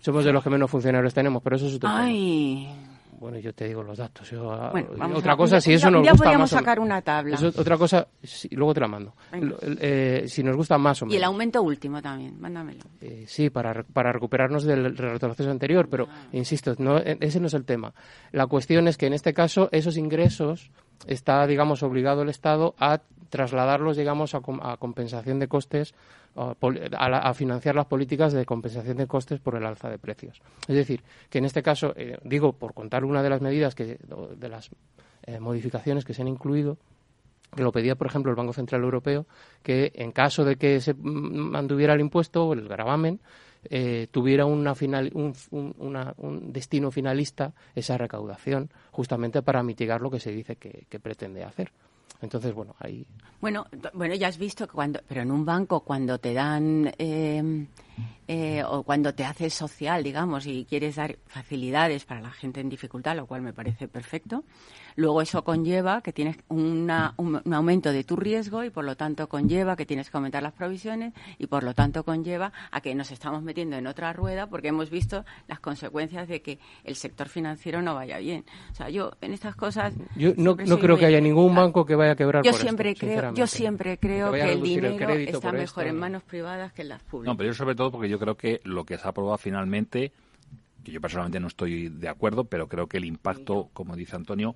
[0.00, 2.66] somos de los que menos funcionarios tenemos pero eso es otro Ay.
[3.18, 4.30] Bueno, yo te digo los datos.
[4.34, 4.72] Ah,
[5.14, 7.38] otra cosa, si eso nos ya gusta podríamos sacar una tabla.
[7.56, 8.06] otra cosa,
[8.50, 9.14] luego te la mando.
[9.80, 11.14] Eh, si nos gusta más o menos.
[11.14, 12.84] Y el aumento último también, mándamelo.
[13.00, 16.26] Eh, sí, para, para recuperarnos del retroceso anterior, pero ah.
[16.32, 17.94] insisto, no, e, ese no es el tema.
[18.32, 20.70] La cuestión es que en este caso esos ingresos
[21.06, 25.94] está, digamos, obligado el Estado a trasladarlos, digamos, a, a compensación de costes
[26.36, 30.42] a, financiar las políticas de compensación de costes por el alza de precios.
[30.68, 33.98] Es decir, que en este caso, eh, digo, por contar una de las medidas que,
[34.36, 34.70] de las
[35.24, 36.76] eh, modificaciones que se han incluido,
[37.54, 39.26] que lo pedía, por ejemplo, el Banco Central Europeo,
[39.62, 43.20] que en caso de que se mantuviera el impuesto, el gravamen,
[43.70, 50.32] eh, tuviera una final, un, destino finalista esa recaudación, justamente para mitigar lo que se
[50.32, 51.72] dice que pretende hacer.
[52.22, 53.06] Entonces, bueno, ahí.
[53.40, 57.66] Bueno, bueno, ya has visto que cuando, pero en un banco cuando te dan eh,
[58.28, 62.68] eh, o cuando te haces social, digamos, y quieres dar facilidades para la gente en
[62.68, 64.44] dificultad, lo cual me parece perfecto,
[64.96, 69.76] luego eso conlleva que tienes un, aumento de tu riesgo y por lo tanto conlleva
[69.76, 73.42] que tienes que aumentar las provisiones y por lo tanto conlleva a que nos estamos
[73.42, 77.94] metiendo en otra rueda porque hemos visto las consecuencias de que el sector financiero no
[77.94, 78.44] vaya bien.
[78.72, 79.94] O sea, yo en estas cosas...
[80.16, 83.46] Yo no, creo que haya ningún banco que vaya a quebrar yo siempre creo Yo
[83.46, 87.32] siempre creo que, el dinero está mejor en manos privadas que en las públicas.
[87.32, 90.12] No, pero yo sobre todo porque yo creo que lo que se ha aprobado finalmente,
[90.84, 94.54] que yo personalmente no estoy de acuerdo, pero creo que el impacto, como dice Antonio,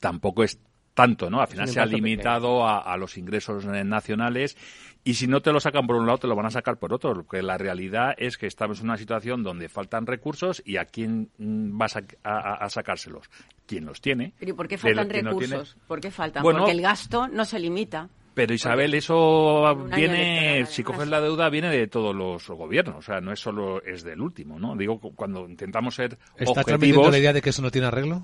[0.00, 0.58] tampoco es
[0.94, 1.40] tanto, ¿no?
[1.40, 4.56] Al final se ha limitado a, los ingresos nacionales
[5.02, 6.94] y si no te lo sacan por un lado, te lo van a sacar por
[6.94, 10.84] otro, porque la realidad es que estamos en una situación donde faltan recursos y a
[10.84, 13.28] quién vas a, sacárselos.
[13.66, 14.32] ¿Quién los tiene?
[14.38, 15.76] ¿Pero por qué faltan recursos?
[15.86, 16.42] ¿Por qué faltan?
[16.42, 18.08] porque el gasto no se limita.
[18.34, 23.20] Pero Isabel, eso viene, si coges la deuda, viene de todos los gobiernos, o sea,
[23.20, 24.74] no es solo es del último, ¿no?
[24.74, 28.22] Digo, cuando intentamos ser ¿Estás transmitiendo la idea de que eso no tiene arreglo?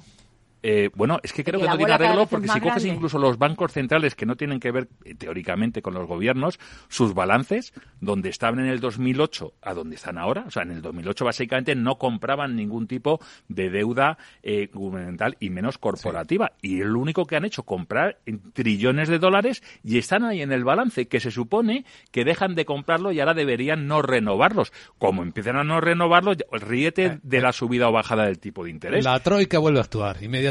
[0.62, 3.72] Eh, bueno, es que creo que, no tiene arreglo porque si coges incluso los bancos
[3.72, 8.60] centrales que no tienen que ver eh, teóricamente con los gobiernos, sus balances, donde estaban
[8.60, 12.56] en el 2008 a donde están ahora, o sea, en el 2008 básicamente no compraban
[12.56, 16.52] ningún tipo de deuda eh, gubernamental y menos corporativa.
[16.60, 18.18] Y lo único que han hecho comprar
[18.52, 22.64] trillones de dólares y están ahí en el balance, que se supone que dejan de
[22.64, 24.72] comprarlo y ahora deberían no renovarlos.
[24.98, 29.04] Como empiezan a no renovarlos, ríete de la subida o bajada del tipo de interés.
[29.04, 30.49] La troika vuelve a actuar inmediatamente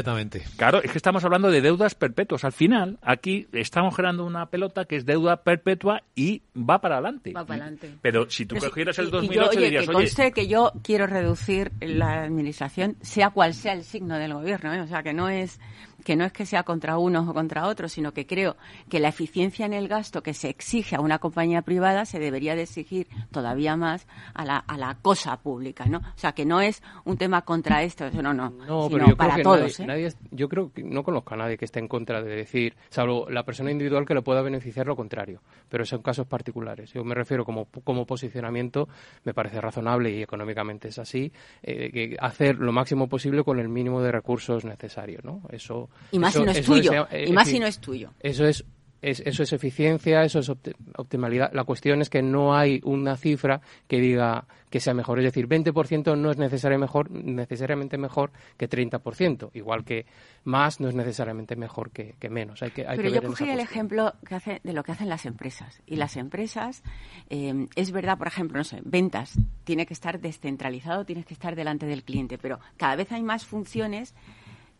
[0.56, 2.44] Claro, es que estamos hablando de deudas perpetuas.
[2.44, 7.32] Al final, aquí estamos generando una pelota que es deuda perpetua y va para adelante.
[7.32, 7.94] Va para adelante.
[8.02, 12.22] Pero si tú cogieras el 2008 y, dirías, que conste que yo quiero reducir la
[12.22, 14.72] administración, sea cual sea el signo del gobierno.
[14.74, 14.80] ¿eh?
[14.80, 15.60] O sea, que no es
[16.04, 18.56] que no es que sea contra unos o contra otros, sino que creo
[18.88, 22.54] que la eficiencia en el gasto que se exige a una compañía privada se debería
[22.54, 25.98] de exigir todavía más a la, a la cosa pública, ¿no?
[25.98, 29.42] O sea, que no es un tema contra esto, no, no, no sino pero para
[29.42, 29.80] todos.
[29.80, 30.14] ¿eh?
[30.30, 33.44] yo creo que no conozco a nadie que esté en contra de decir, salvo la
[33.44, 36.92] persona individual que le pueda beneficiar lo contrario, pero son casos particulares.
[36.92, 38.88] Yo me refiero como, como posicionamiento,
[39.24, 41.32] me parece razonable y económicamente es así,
[41.62, 45.42] eh, que hacer lo máximo posible con el mínimo de recursos necesarios, ¿no?
[45.50, 47.08] Eso y más si no es tuyo.
[47.26, 48.12] y más si no es tuyo.
[48.20, 48.64] Eso es
[49.02, 50.50] eso es eficiencia, eso es
[50.96, 51.52] optimalidad.
[51.54, 55.18] La cuestión es que no hay una cifra que diga que sea mejor.
[55.18, 60.06] Es decir, 20% no es necesariamente mejor, necesariamente mejor que 30%, igual que
[60.44, 62.62] más no es necesariamente mejor que, menos.
[62.62, 65.80] Hay que, Pero yo cogí el ejemplo que hace, de lo que hacen las empresas.
[65.86, 66.82] Y las empresas,
[67.30, 71.56] eh, es verdad, por ejemplo, no sé, ventas, tiene que estar descentralizado, tiene que estar
[71.56, 74.14] delante del cliente, pero cada vez hay más funciones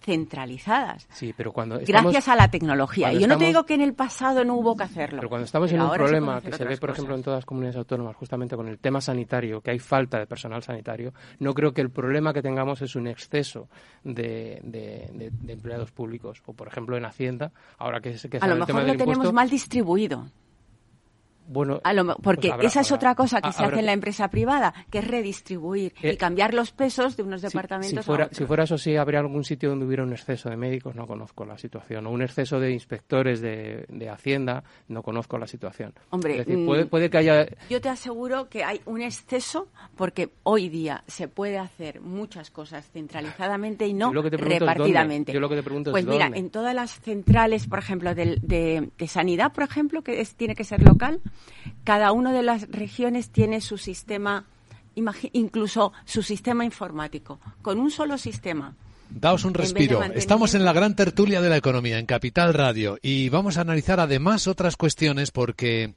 [0.01, 1.07] centralizadas.
[1.13, 3.13] Sí, pero cuando gracias a la tecnología.
[3.13, 5.19] Y yo no te digo que en el pasado no hubo que hacerlo.
[5.19, 7.77] Pero cuando estamos en un problema que se ve, por ejemplo, en todas las comunidades
[7.77, 11.81] autónomas, justamente con el tema sanitario, que hay falta de personal sanitario, no creo que
[11.81, 13.69] el problema que tengamos es un exceso
[14.03, 16.43] de, de, empleados públicos.
[16.47, 20.27] O, por ejemplo, en Hacienda, ahora que, que a lo mejor lo tenemos mal distribuido.
[21.51, 21.81] Bueno,
[22.23, 25.07] porque pues esa es otra cosa que se hace en la empresa privada, que es
[25.07, 28.79] redistribuir y eh, cambiar los pesos de unos departamentos si, fuera, a Si fuera eso,
[28.79, 32.07] sí, habría algún sitio donde hubiera un exceso de médicos, no conozco la situación.
[32.07, 35.95] O un exceso de inspectores de, Hacienda, no conozco la situación.
[36.11, 37.47] Hombre, puede, puede que haya...
[37.69, 42.89] Yo te aseguro que hay un exceso porque hoy día se puede hacer muchas cosas
[42.91, 45.33] centralizadamente y no repartidamente.
[45.33, 49.09] Yo lo que te pregunto pues mira, en todas las centrales, por ejemplo, de, de,
[49.09, 51.21] sanidad, por ejemplo, que tiene que ser local,
[51.85, 54.47] cada una de las regiones tiene su sistema,
[55.33, 57.41] incluso su sistema informático.
[57.63, 58.75] Con un solo sistema.
[59.11, 60.03] Daos un respiro.
[60.15, 63.99] Estamos en la gran tertulia de la economía, en Capital Radio, y vamos a analizar
[63.99, 65.95] además otras cuestiones porque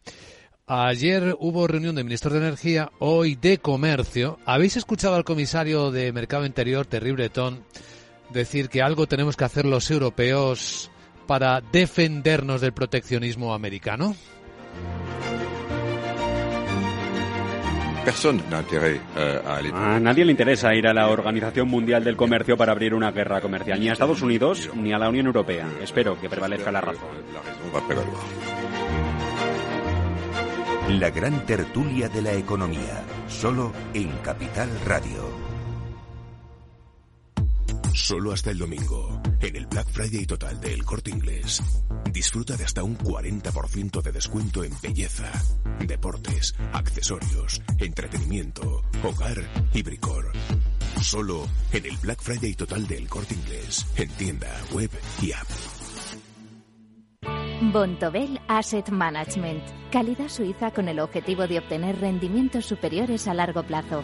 [0.65, 4.39] ayer hubo reunión de ministros de Energía, hoy de Comercio.
[4.45, 7.63] ¿Habéis escuchado al comisario de Mercado Interior, Terry Breton,
[8.31, 10.89] decir que algo tenemos que hacer los europeos
[11.27, 14.15] para defendernos del proteccionismo americano?
[19.15, 19.41] Euh,
[19.73, 23.39] a nadie le interesa ir a la Organización Mundial del Comercio para abrir una guerra
[23.41, 25.67] comercial, ni a Estados Unidos ni a la Unión Europea.
[25.81, 27.09] Espero que prevalezca la razón.
[30.89, 35.32] La gran tertulia de la economía, solo en Capital Radio.
[37.93, 41.61] Solo hasta el domingo, en el Black Friday total de El Corte Inglés.
[42.11, 45.31] Disfruta de hasta un 40% de descuento en belleza,
[45.79, 49.37] deportes, accesorios, entretenimiento, hogar
[49.73, 50.31] y bricor.
[51.01, 54.89] Solo en el Black Friday total de El Corte Inglés, en tienda, web
[55.21, 55.47] y app.
[57.71, 59.63] Bontobel Asset Management.
[59.91, 64.03] Calidad suiza con el objetivo de obtener rendimientos superiores a largo plazo.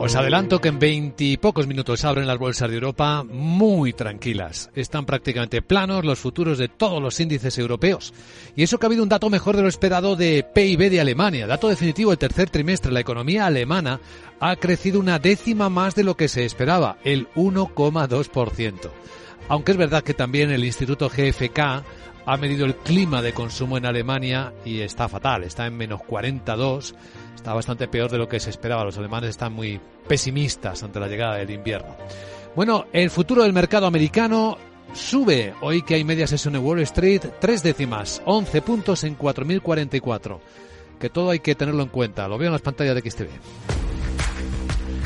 [0.00, 4.70] Os adelanto que en veintipocos minutos abren las bolsas de Europa muy tranquilas.
[4.76, 8.14] Están prácticamente planos los futuros de todos los índices europeos.
[8.54, 11.48] Y eso que ha habido un dato mejor de lo esperado de PIB de Alemania.
[11.48, 12.92] Dato definitivo del tercer trimestre.
[12.92, 14.00] La economía alemana
[14.38, 18.90] ha crecido una décima más de lo que se esperaba, el 1,2%.
[19.48, 21.82] Aunque es verdad que también el Instituto GFK
[22.28, 26.94] ha medido el clima de consumo en Alemania y está fatal, está en menos 42
[27.38, 28.84] está bastante peor de lo que se esperaba.
[28.84, 31.96] Los alemanes están muy pesimistas ante la llegada del invierno.
[32.54, 34.58] Bueno, el futuro del mercado americano
[34.92, 35.54] sube.
[35.60, 40.38] Hoy que hay media sesión en Wall Street, tres décimas, 11 puntos en 4.044.
[40.98, 42.26] Que todo hay que tenerlo en cuenta.
[42.26, 43.87] Lo veo en las pantallas de XTV.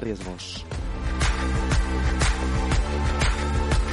[0.00, 0.34] riesgo.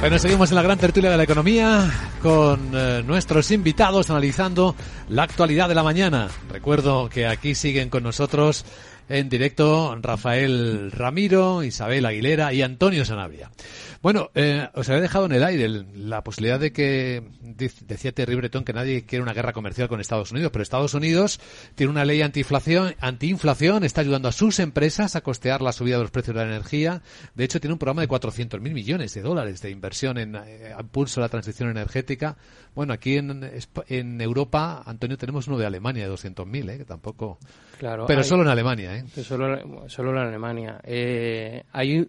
[0.00, 1.90] Bueno, seguimos en la gran tertulia de la economía
[2.22, 4.76] con eh, nuestros invitados analizando
[5.08, 6.28] la actualidad de la mañana.
[6.48, 8.64] Recuerdo que aquí siguen con nosotros
[9.08, 13.50] en directo Rafael Ramiro, Isabel Aguilera y Antonio Sanavia.
[14.00, 18.62] Bueno, eh, os había dejado en el aire la posibilidad de que, decía Terry Breton,
[18.62, 21.40] que nadie quiere una guerra comercial con Estados Unidos, pero Estados Unidos
[21.74, 26.02] tiene una ley antiinflación, antiinflación está ayudando a sus empresas a costear la subida de
[26.02, 27.02] los precios de la energía.
[27.34, 31.20] De hecho, tiene un programa de 400.000 millones de dólares de inversión en eh, impulso
[31.20, 32.36] a la transición energética.
[32.76, 33.50] Bueno, aquí en,
[33.88, 36.78] en Europa, Antonio, tenemos uno de Alemania de 200.000, ¿eh?
[36.78, 37.38] que tampoco...
[37.78, 39.04] Claro, pero solo en Alemania, ¿eh?
[39.22, 40.80] Solo, solo en Alemania.
[40.84, 42.08] Eh, hay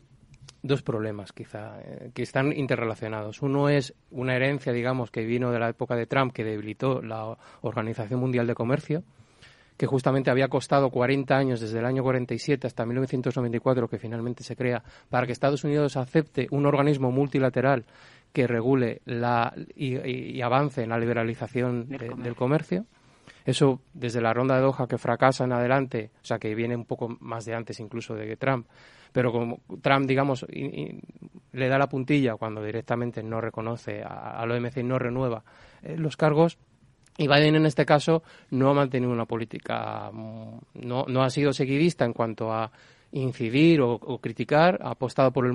[0.62, 3.41] dos problemas quizá eh, que están interrelacionados.
[3.41, 7.38] Uno es una herencia, digamos, que vino de la época de Trump que debilitó la
[7.62, 9.03] Organización Mundial de Comercio,
[9.78, 14.57] que justamente había costado 40 años desde el año 47 hasta 1994 que finalmente se
[14.57, 17.86] crea para que Estados Unidos acepte un organismo multilateral
[18.34, 22.86] que regule la, y, avance en la liberalización del comercio.
[23.45, 26.86] Eso desde la ronda de Doha que fracasa en adelante, o sea que viene un
[26.86, 28.68] poco más de antes incluso de que Trump,
[29.12, 34.78] pero como Trump, digamos, le da la puntilla cuando directamente no reconoce a, la OMC
[34.78, 35.43] y no renueva
[35.82, 36.57] eh, los cargos,
[37.18, 41.51] y Biden en este caso no ha mantenido una política, mm, no, no ha sido
[41.51, 42.72] seguidista en cuanto a
[43.12, 45.53] incidir o, criticar, ha apostado por el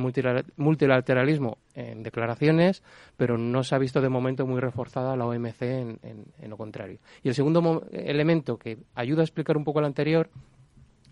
[0.57, 2.83] multilateralismo en declaraciones,
[3.17, 6.99] pero no se ha visto de momento muy reforzada la OMC en, en lo contrario.
[7.23, 10.31] Y el segundo elemento que ayuda a explicar un poco el anterior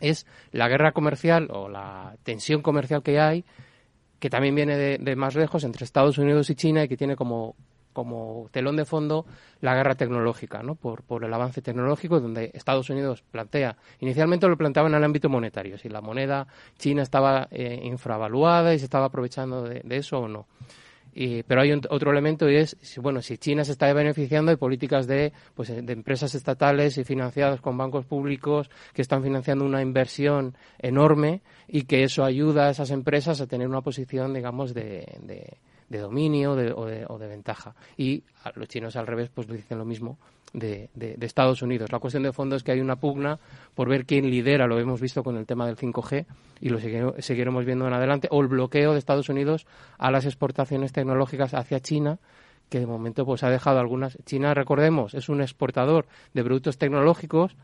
[0.02, 3.44] es la guerra comercial o la tensión comercial que hay,
[4.18, 7.56] que también viene de, más lejos entre Estados Unidos y China y que tiene como,
[7.92, 9.24] como telón de fondo
[9.60, 10.74] la guerra tecnológica, ¿no?
[10.74, 15.28] por, por el avance tecnológico, donde Estados Unidos plantea, inicialmente lo planteaba en el ámbito
[15.28, 16.46] monetario, si la moneda
[16.78, 20.46] china estaba eh, infravaluada y se estaba aprovechando de eso o no
[21.46, 25.32] pero hay otro elemento y es, bueno, si China se está beneficiando de políticas de,
[25.54, 31.42] pues, de empresas estatales y financiadas con bancos públicos que están financiando una inversión enorme
[31.68, 35.06] y que eso ayuda a esas empresas a tener una posición, digamos, de,
[35.88, 37.74] de, dominio o, de, o de ventaja.
[37.98, 40.18] Y a los chinos al revés, pues dicen lo mismo
[40.52, 40.90] de,
[41.20, 41.92] Estados Unidos.
[41.92, 43.38] La cuestión de fondo es que hay una pugna
[43.74, 46.26] por ver quién lidera, lo hemos visto con el tema del 5G
[46.60, 49.66] y lo seguiremos viendo en adelante, o el bloqueo de Estados Unidos
[49.98, 52.18] a las exportaciones tecnológicas hacia China
[52.68, 54.16] que de momento pues ha dejado algunas.
[54.24, 57.54] China, recordemos, es un exportador de productos tecnológicos,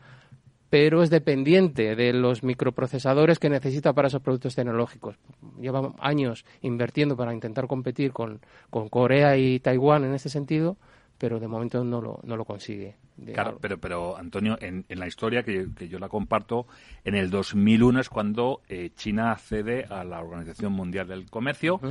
[0.69, 5.15] pero es dependiente de los microprocesadores que necesita para esos productos tecnológicos.
[5.59, 10.77] Lleva años invirtiendo para intentar competir con, con Corea y Taiwán en ese sentido
[11.19, 12.95] pero de momento no lo, no lo consigue.
[13.33, 16.65] Claro, pero, pero Antonio, en, en la historia que, que, yo la comparto,
[17.03, 21.81] en el 2001 es cuando eh, China accede a la Organización Mundial del Comercio.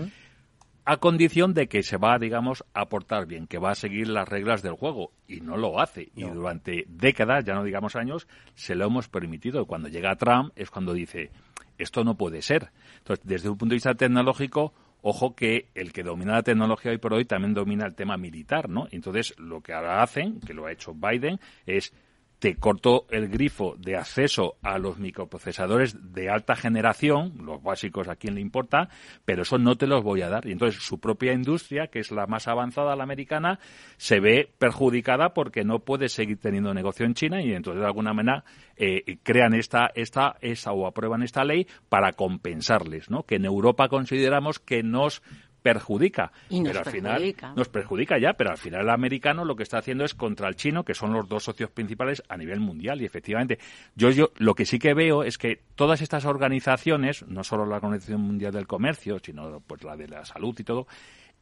[0.86, 4.26] a condición de que se va, digamos, a portar bien, que va a seguir las
[4.26, 5.12] reglas del juego.
[5.26, 6.10] Y no lo hace.
[6.16, 9.66] Y durante décadas, ya no digamos años, se lo hemos permitido.
[9.66, 11.30] Cuando llega Trump es cuando dice,
[11.76, 12.70] esto no puede ser.
[12.96, 14.72] Entonces, desde un punto de vista tecnológico,
[15.02, 18.68] Ojo que el que domina la tecnología hoy por hoy también domina el tema militar,
[18.68, 18.88] ¿no?
[18.90, 21.92] Entonces, lo que ahora hacen, que lo ha hecho Biden, es
[22.38, 28.16] te corto el grifo de acceso a los microprocesadores de alta generación, los básicos a
[28.16, 28.88] quien le importa,
[29.24, 30.46] pero eso no te los voy a dar.
[30.46, 33.58] Y entonces su propia industria, que es la más avanzada, la americana,
[33.96, 38.12] se ve perjudicada porque no puede seguir teniendo negocio en China y entonces de alguna
[38.12, 38.44] manera
[38.76, 43.24] eh, crean esta, esta, esa o aprueban esta ley para compensarles, ¿no?
[43.24, 45.22] Que en Europa consideramos que nos
[45.62, 46.32] perjudica.
[46.48, 50.04] pero al final nos perjudica ya, pero al final el americano lo que está haciendo
[50.04, 53.00] es contra el chino, que son los dos socios principales a nivel mundial.
[53.02, 53.58] Y efectivamente,
[53.94, 57.76] yo, yo lo que sí que veo es que todas estas organizaciones, no solo la
[57.76, 60.86] Organización Mundial del Comercio, sino pues la de la salud y todo,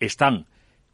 [0.01, 0.47] están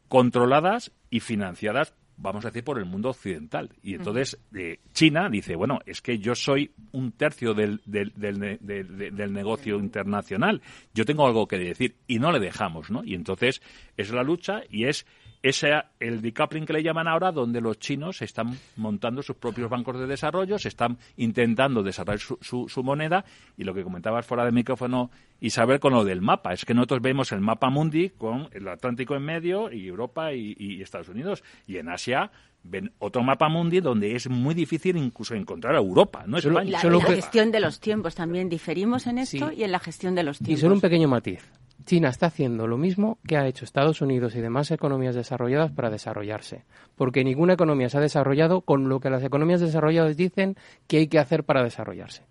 [0.07, 3.69] controladas y financiadas vamos a decir, por el mundo occidental.
[3.83, 9.33] Y entonces eh, China dice, bueno, es que yo soy un tercio del, del, del,
[9.33, 10.61] negocio internacional,
[10.93, 13.03] yo tengo algo que decir y no le dejamos, ¿no?
[13.03, 13.61] Y entonces
[13.97, 15.05] es la lucha y es
[15.43, 19.99] ese el decoupling que le llaman ahora, donde los chinos están montando sus propios bancos
[19.99, 23.25] de desarrollo, se están intentando desarrollar su, su, moneda
[23.57, 27.01] y lo que comentabas fuera del micrófono Isabel con lo del mapa, es que nosotros
[27.01, 31.75] vemos el mapa mundi con el Atlántico en medio y Europa y, Estados Unidos y
[31.77, 32.31] en Asia
[32.63, 36.79] ven otro mapa mundi donde es muy difícil incluso encontrar a Europa, no España.
[36.81, 40.23] La, la gestión de los tiempos también diferimos en esto y en la gestión de
[40.23, 40.57] los tiempos.
[40.57, 41.43] Y solo un pequeño matiz.
[41.83, 45.89] China está haciendo lo mismo que ha hecho Estados Unidos y demás economías desarrolladas para
[45.89, 46.65] desarrollarse,
[46.95, 50.55] porque ninguna economía se ha desarrollado con lo que las economías desarrolladas dicen
[50.87, 52.23] que hay que hacer para desarrollarse.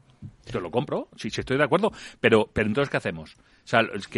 [0.45, 3.37] Te lo compro, sí, sí estoy de acuerdo, pero, pero entonces ¿qué hacemos?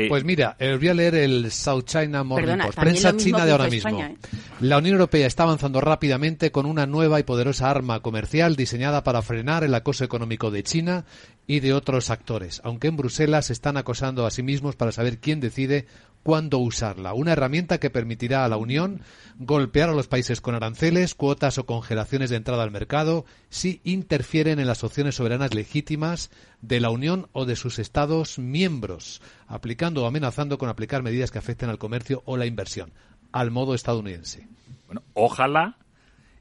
[0.09, 3.69] Pues mira, eh, voy a leer el South China Morning Post, prensa china de ahora
[3.69, 4.01] mismo.
[4.01, 4.17] ¿eh?
[4.61, 9.23] La Unión Europea está avanzando rápidamente con una nueva y poderosa arma comercial diseñada para
[9.23, 11.05] frenar el acoso económico de China
[11.47, 15.19] y de otros actores, aunque en Bruselas se están acosando a sí mismos para saber
[15.19, 15.87] quién decide
[16.25, 17.13] cuándo usarla.
[17.13, 19.03] Una herramienta que permitirá a la Unión
[19.39, 24.59] golpear a los países con aranceles, cuotas o congelaciones de entrada al mercado si interfieren
[24.59, 26.31] en las opciones soberanas legítimas
[26.63, 31.39] de la Unión o de sus Estados miembros, aplicando o amenazando con aplicar medidas que
[31.39, 32.93] afecten al comercio o la inversión,
[33.31, 34.49] al modo estadounidense.
[34.87, 35.77] Bueno, ojalá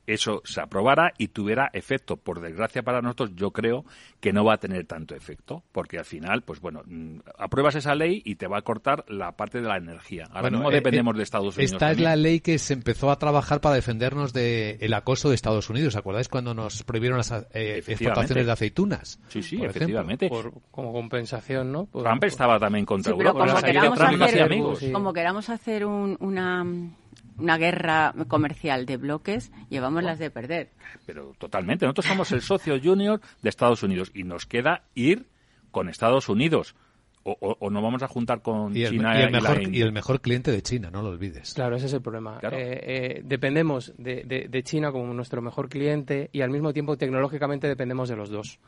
[0.08, 2.18] eso se aprobara y tuviera efecto.
[2.18, 3.86] Por desgracia para nosotros, yo creo
[4.20, 7.96] que no va a tener tanto efecto, porque al final, pues bueno, mm, apruebas esa
[7.96, 10.26] ley y te va a cortar la parte de la energía.
[10.32, 11.74] Ahora mismo eh, dependemos de Estados Unidos.
[11.74, 15.70] Esta es la ley que se empezó a trabajar para defendernos del acoso de Estados
[15.70, 15.96] Unidos.
[15.96, 19.20] ¿Acordáis cuando nos prohibieron las eh, exportaciones de aceitunas?
[19.28, 20.30] Sí, sí, efectivamente.
[20.72, 21.88] como compensación, ¿no?
[21.92, 23.46] Trump estaba también contra Europa.
[23.46, 26.66] Como, queramos hacer, como queramos hacer una
[27.38, 30.70] una guerra comercial de bloques, llevamos las de perder.
[31.06, 31.86] Pero totalmente.
[31.86, 35.26] Nosotros somos el socio junior de Estados Unidos y nos queda ir
[35.72, 36.76] con Estados Unidos.
[37.26, 40.52] O, o, nos vamos a juntar con China y el, mejor, y el mejor cliente
[40.52, 41.54] de China, no lo olvides.
[41.54, 42.40] Claro, ese es el problema.
[42.42, 47.66] Eh, eh, dependemos de, de China como nuestro mejor cliente y al mismo tiempo tecnológicamente
[47.70, 48.60] dependemos de los dos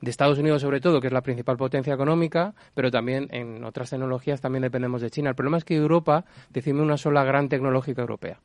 [0.00, 3.90] de Estados Unidos sobre todo, que es la principal potencia económica, pero también en otras
[3.90, 5.30] tecnologías también dependemos de China.
[5.30, 8.38] El problema es que Europa decime una sola gran tecnológica europea.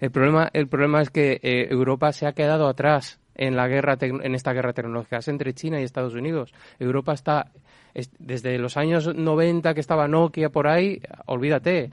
[0.00, 3.96] El problema, el problema es que eh, Europa se ha quedado atrás en la guerra
[4.00, 6.52] en esta guerra tecnológica es entre China y Estados Unidos.
[6.78, 7.52] Europa está
[8.18, 11.90] desde los años 90 que estaba Nokia por ahí, olvídate.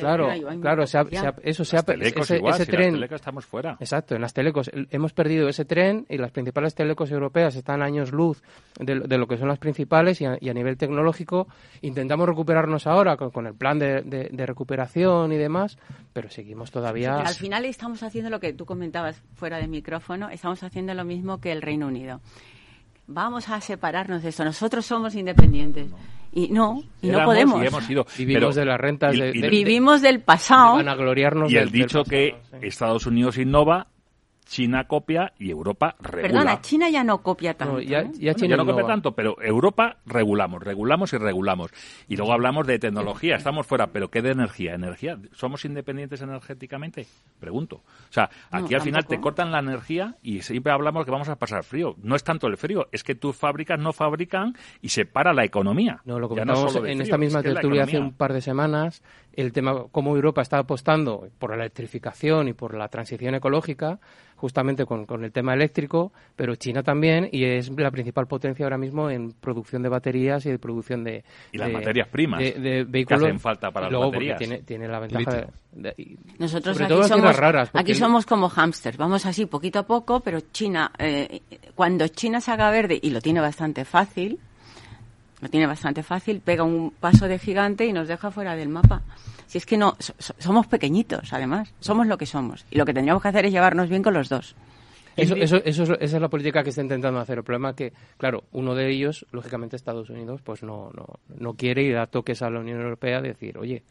[0.00, 0.28] claro,
[0.60, 3.02] claro, eso se ha ese, ese tren.
[3.02, 3.76] estamos fuera.
[3.80, 8.12] Exacto, en las telecos hemos perdido ese tren y las principales telecos europeas están años
[8.12, 8.42] luz
[8.80, 11.48] de, lo que son las principales y a, nivel tecnológico
[11.82, 15.78] intentamos recuperarnos ahora con, el plan de, recuperación y demás,
[16.12, 17.16] pero seguimos todavía.
[17.16, 21.40] al final estamos haciendo lo que tú comentabas fuera de micrófono, estamos haciendo lo mismo
[21.40, 22.20] que el Reino Unido
[23.06, 25.88] vamos a separarnos de esto, nosotros somos independientes.
[26.32, 27.60] Y no, y no podemos.
[28.18, 30.78] vivimos de las rentas, vivimos del pasado.
[31.48, 33.86] y el dicho que Estados Unidos innova
[34.46, 36.22] China copia y Europa regula.
[36.22, 37.80] Perdona, China ya no copia tanto.
[37.80, 41.70] ya, no copia tanto, pero Europa regulamos, regulamos y regulamos.
[42.08, 44.74] Y luego hablamos de tecnología, estamos fuera, pero ¿qué de energía?
[44.74, 45.18] ¿Energía?
[45.32, 47.06] ¿Somos independientes energéticamente?
[47.40, 47.76] Pregunto.
[47.76, 51.36] O sea, aquí al final te cortan la energía y siempre hablamos que vamos a
[51.36, 51.96] pasar frío.
[52.02, 55.44] No es tanto el frío, es que tus fábricas no fabrican y se para la
[55.44, 56.00] economía.
[56.04, 59.02] No, lo comentamos en esta misma tertulia hace un par de semanas,
[59.36, 64.00] el tema cómo Europa está apostando por la electrificación y por la transición ecológica,
[64.34, 68.78] justamente con, con, el tema eléctrico, pero China también, y es la principal potencia ahora
[68.78, 71.22] mismo en producción de baterías y de producción de...
[71.52, 73.20] Y las materias primas de, vehículos.
[73.20, 74.38] Que hacen falta para las baterías.
[74.38, 77.36] Tiene, tiene, la ventaja de, Nosotros aquí, somos,
[77.74, 81.42] aquí somos como hámsters, vamos así poquito a poco, pero China, eh,
[81.74, 84.38] cuando China se haga verde, y lo tiene bastante fácil,
[85.40, 89.02] lo tiene bastante fácil, pega un paso de gigante y nos deja fuera del mapa.
[89.46, 89.96] Si es que no,
[90.38, 92.64] somos pequeñitos, además, somos lo que somos.
[92.70, 94.56] Y lo que tendríamos que hacer es llevarnos bien con los dos.
[95.16, 97.38] Eso, eso, eso es, esa es la política que está intentando hacer.
[97.38, 101.06] El problema es que, claro, uno de ellos, lógicamente Estados Unidos, pues no, no,
[101.38, 103.82] no quiere ir a toques a la Unión Europea decir, oye,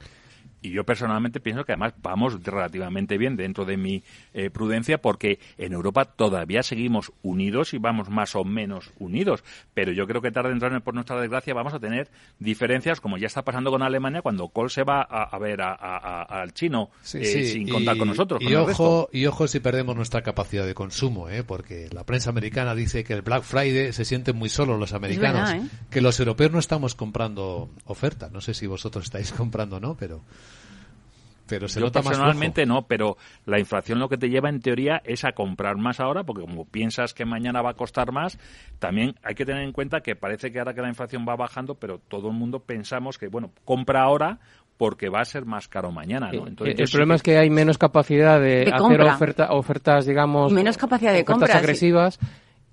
[0.66, 4.04] y yo personalmente pienso que además vamos relativamente bien dentro de mi
[4.34, 9.44] eh, prudencia porque en Europa todavía seguimos unidos y vamos más o menos unidos.
[9.74, 12.10] Pero yo creo que tarde en temprano, por nuestra desgracia, vamos a tener
[12.40, 16.90] diferencias como ya está pasando con Alemania cuando Kohl se va a, ver al chino
[17.14, 18.42] eh, sin contar con nosotros.
[18.42, 21.44] Y, ojo, y ojo si perdemos nuestra capacidad de consumo, ¿eh?
[21.44, 25.52] porque la prensa americana dice que el Black Friday se sienten muy solos los americanos,
[25.52, 25.62] ¿eh?
[25.92, 28.32] que los europeos no estamos comprando ofertas.
[28.32, 30.22] No sé si vosotros estáis comprando o no, pero
[31.48, 35.02] pero se Yo nota personalmente no, pero la inflación lo que te lleva en teoría
[35.04, 38.38] es a comprar más ahora, porque como piensas que mañana va a costar más,
[38.80, 41.76] también hay que tener en cuenta que parece que ahora que la inflación va bajando,
[41.76, 44.40] pero todo el mundo pensamos que, bueno, compra ahora
[44.78, 46.48] porque va a ser más caro mañana, ¿no?
[46.48, 49.02] Entonces, el problema es que hay menos capacidad de, hacer
[49.50, 52.20] ofertas, digamos, menos capacidad de ofertas agresivas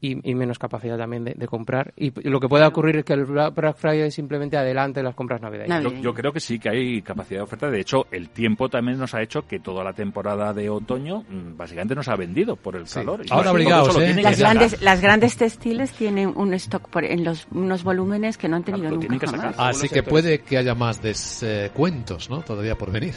[0.03, 1.95] y, menos capacidad también de, comprar.
[1.97, 5.85] Y, lo que puede ocurrir es que el Black Friday simplemente adelante las compras navideñas.
[6.03, 7.71] Yo, creo que sí que hay capacidad de oferta.
[7.71, 11.57] De hecho, el tiempo también nos ha hecho que toda la temporada de otoño mm,
[11.57, 13.23] básicamente nos ha vendido por el calor.
[13.31, 14.21] Ahora obligados, ¿eh?
[14.21, 18.57] Las grandes, las grandes textiles tienen un stock por, en los unos volúmenes que no
[18.57, 19.55] han tenido nunca jamás.
[19.57, 22.43] Así que puede que haya más descuentos, ¿no?
[22.43, 23.15] Todavía por venir.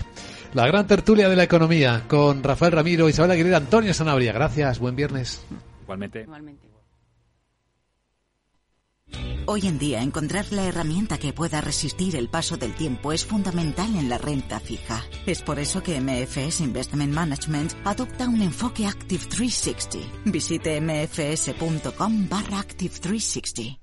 [0.54, 4.34] La gran tertulia de la economía con Rafael Ramiro, Isabel Aguilera, Antonio Sanabria.
[4.34, 5.44] Gracias, buen viernes.
[5.82, 6.22] Igualmente.
[6.22, 6.75] Igualmente.
[9.48, 13.96] Hoy en día encontrar la herramienta que pueda resistir el paso del tiempo es fundamental
[13.96, 15.04] en la renta fija.
[15.26, 20.00] Es por eso que MFS Investment Management adopta un enfoque Active 360.
[20.26, 23.80] Visite mfs.com barra Active 360.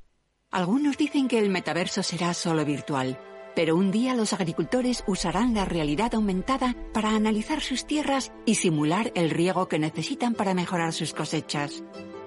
[0.51, 3.19] Algunos dicen que el metaverso será solo virtual,
[3.55, 9.13] pero un día los agricultores usarán la realidad aumentada para analizar sus tierras y simular
[9.15, 11.83] el riego que necesitan para mejorar sus cosechas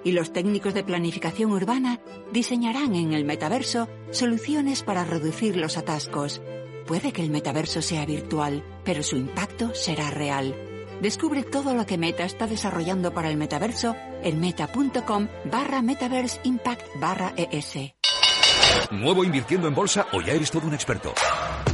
[0.06, 1.99] y los técnicos de planificación urbana
[2.32, 6.41] diseñarán en el metaverso soluciones para reducir los atascos.
[6.88, 10.56] Puede que el metaverso sea virtual, pero su impacto será real.
[11.01, 16.88] Descubre todo lo que Meta está desarrollando para el metaverso en meta.com barra metaverse impact
[16.99, 17.95] barra ES.
[18.91, 21.14] ¿Nuevo invirtiendo en bolsa o ya eres todo un experto?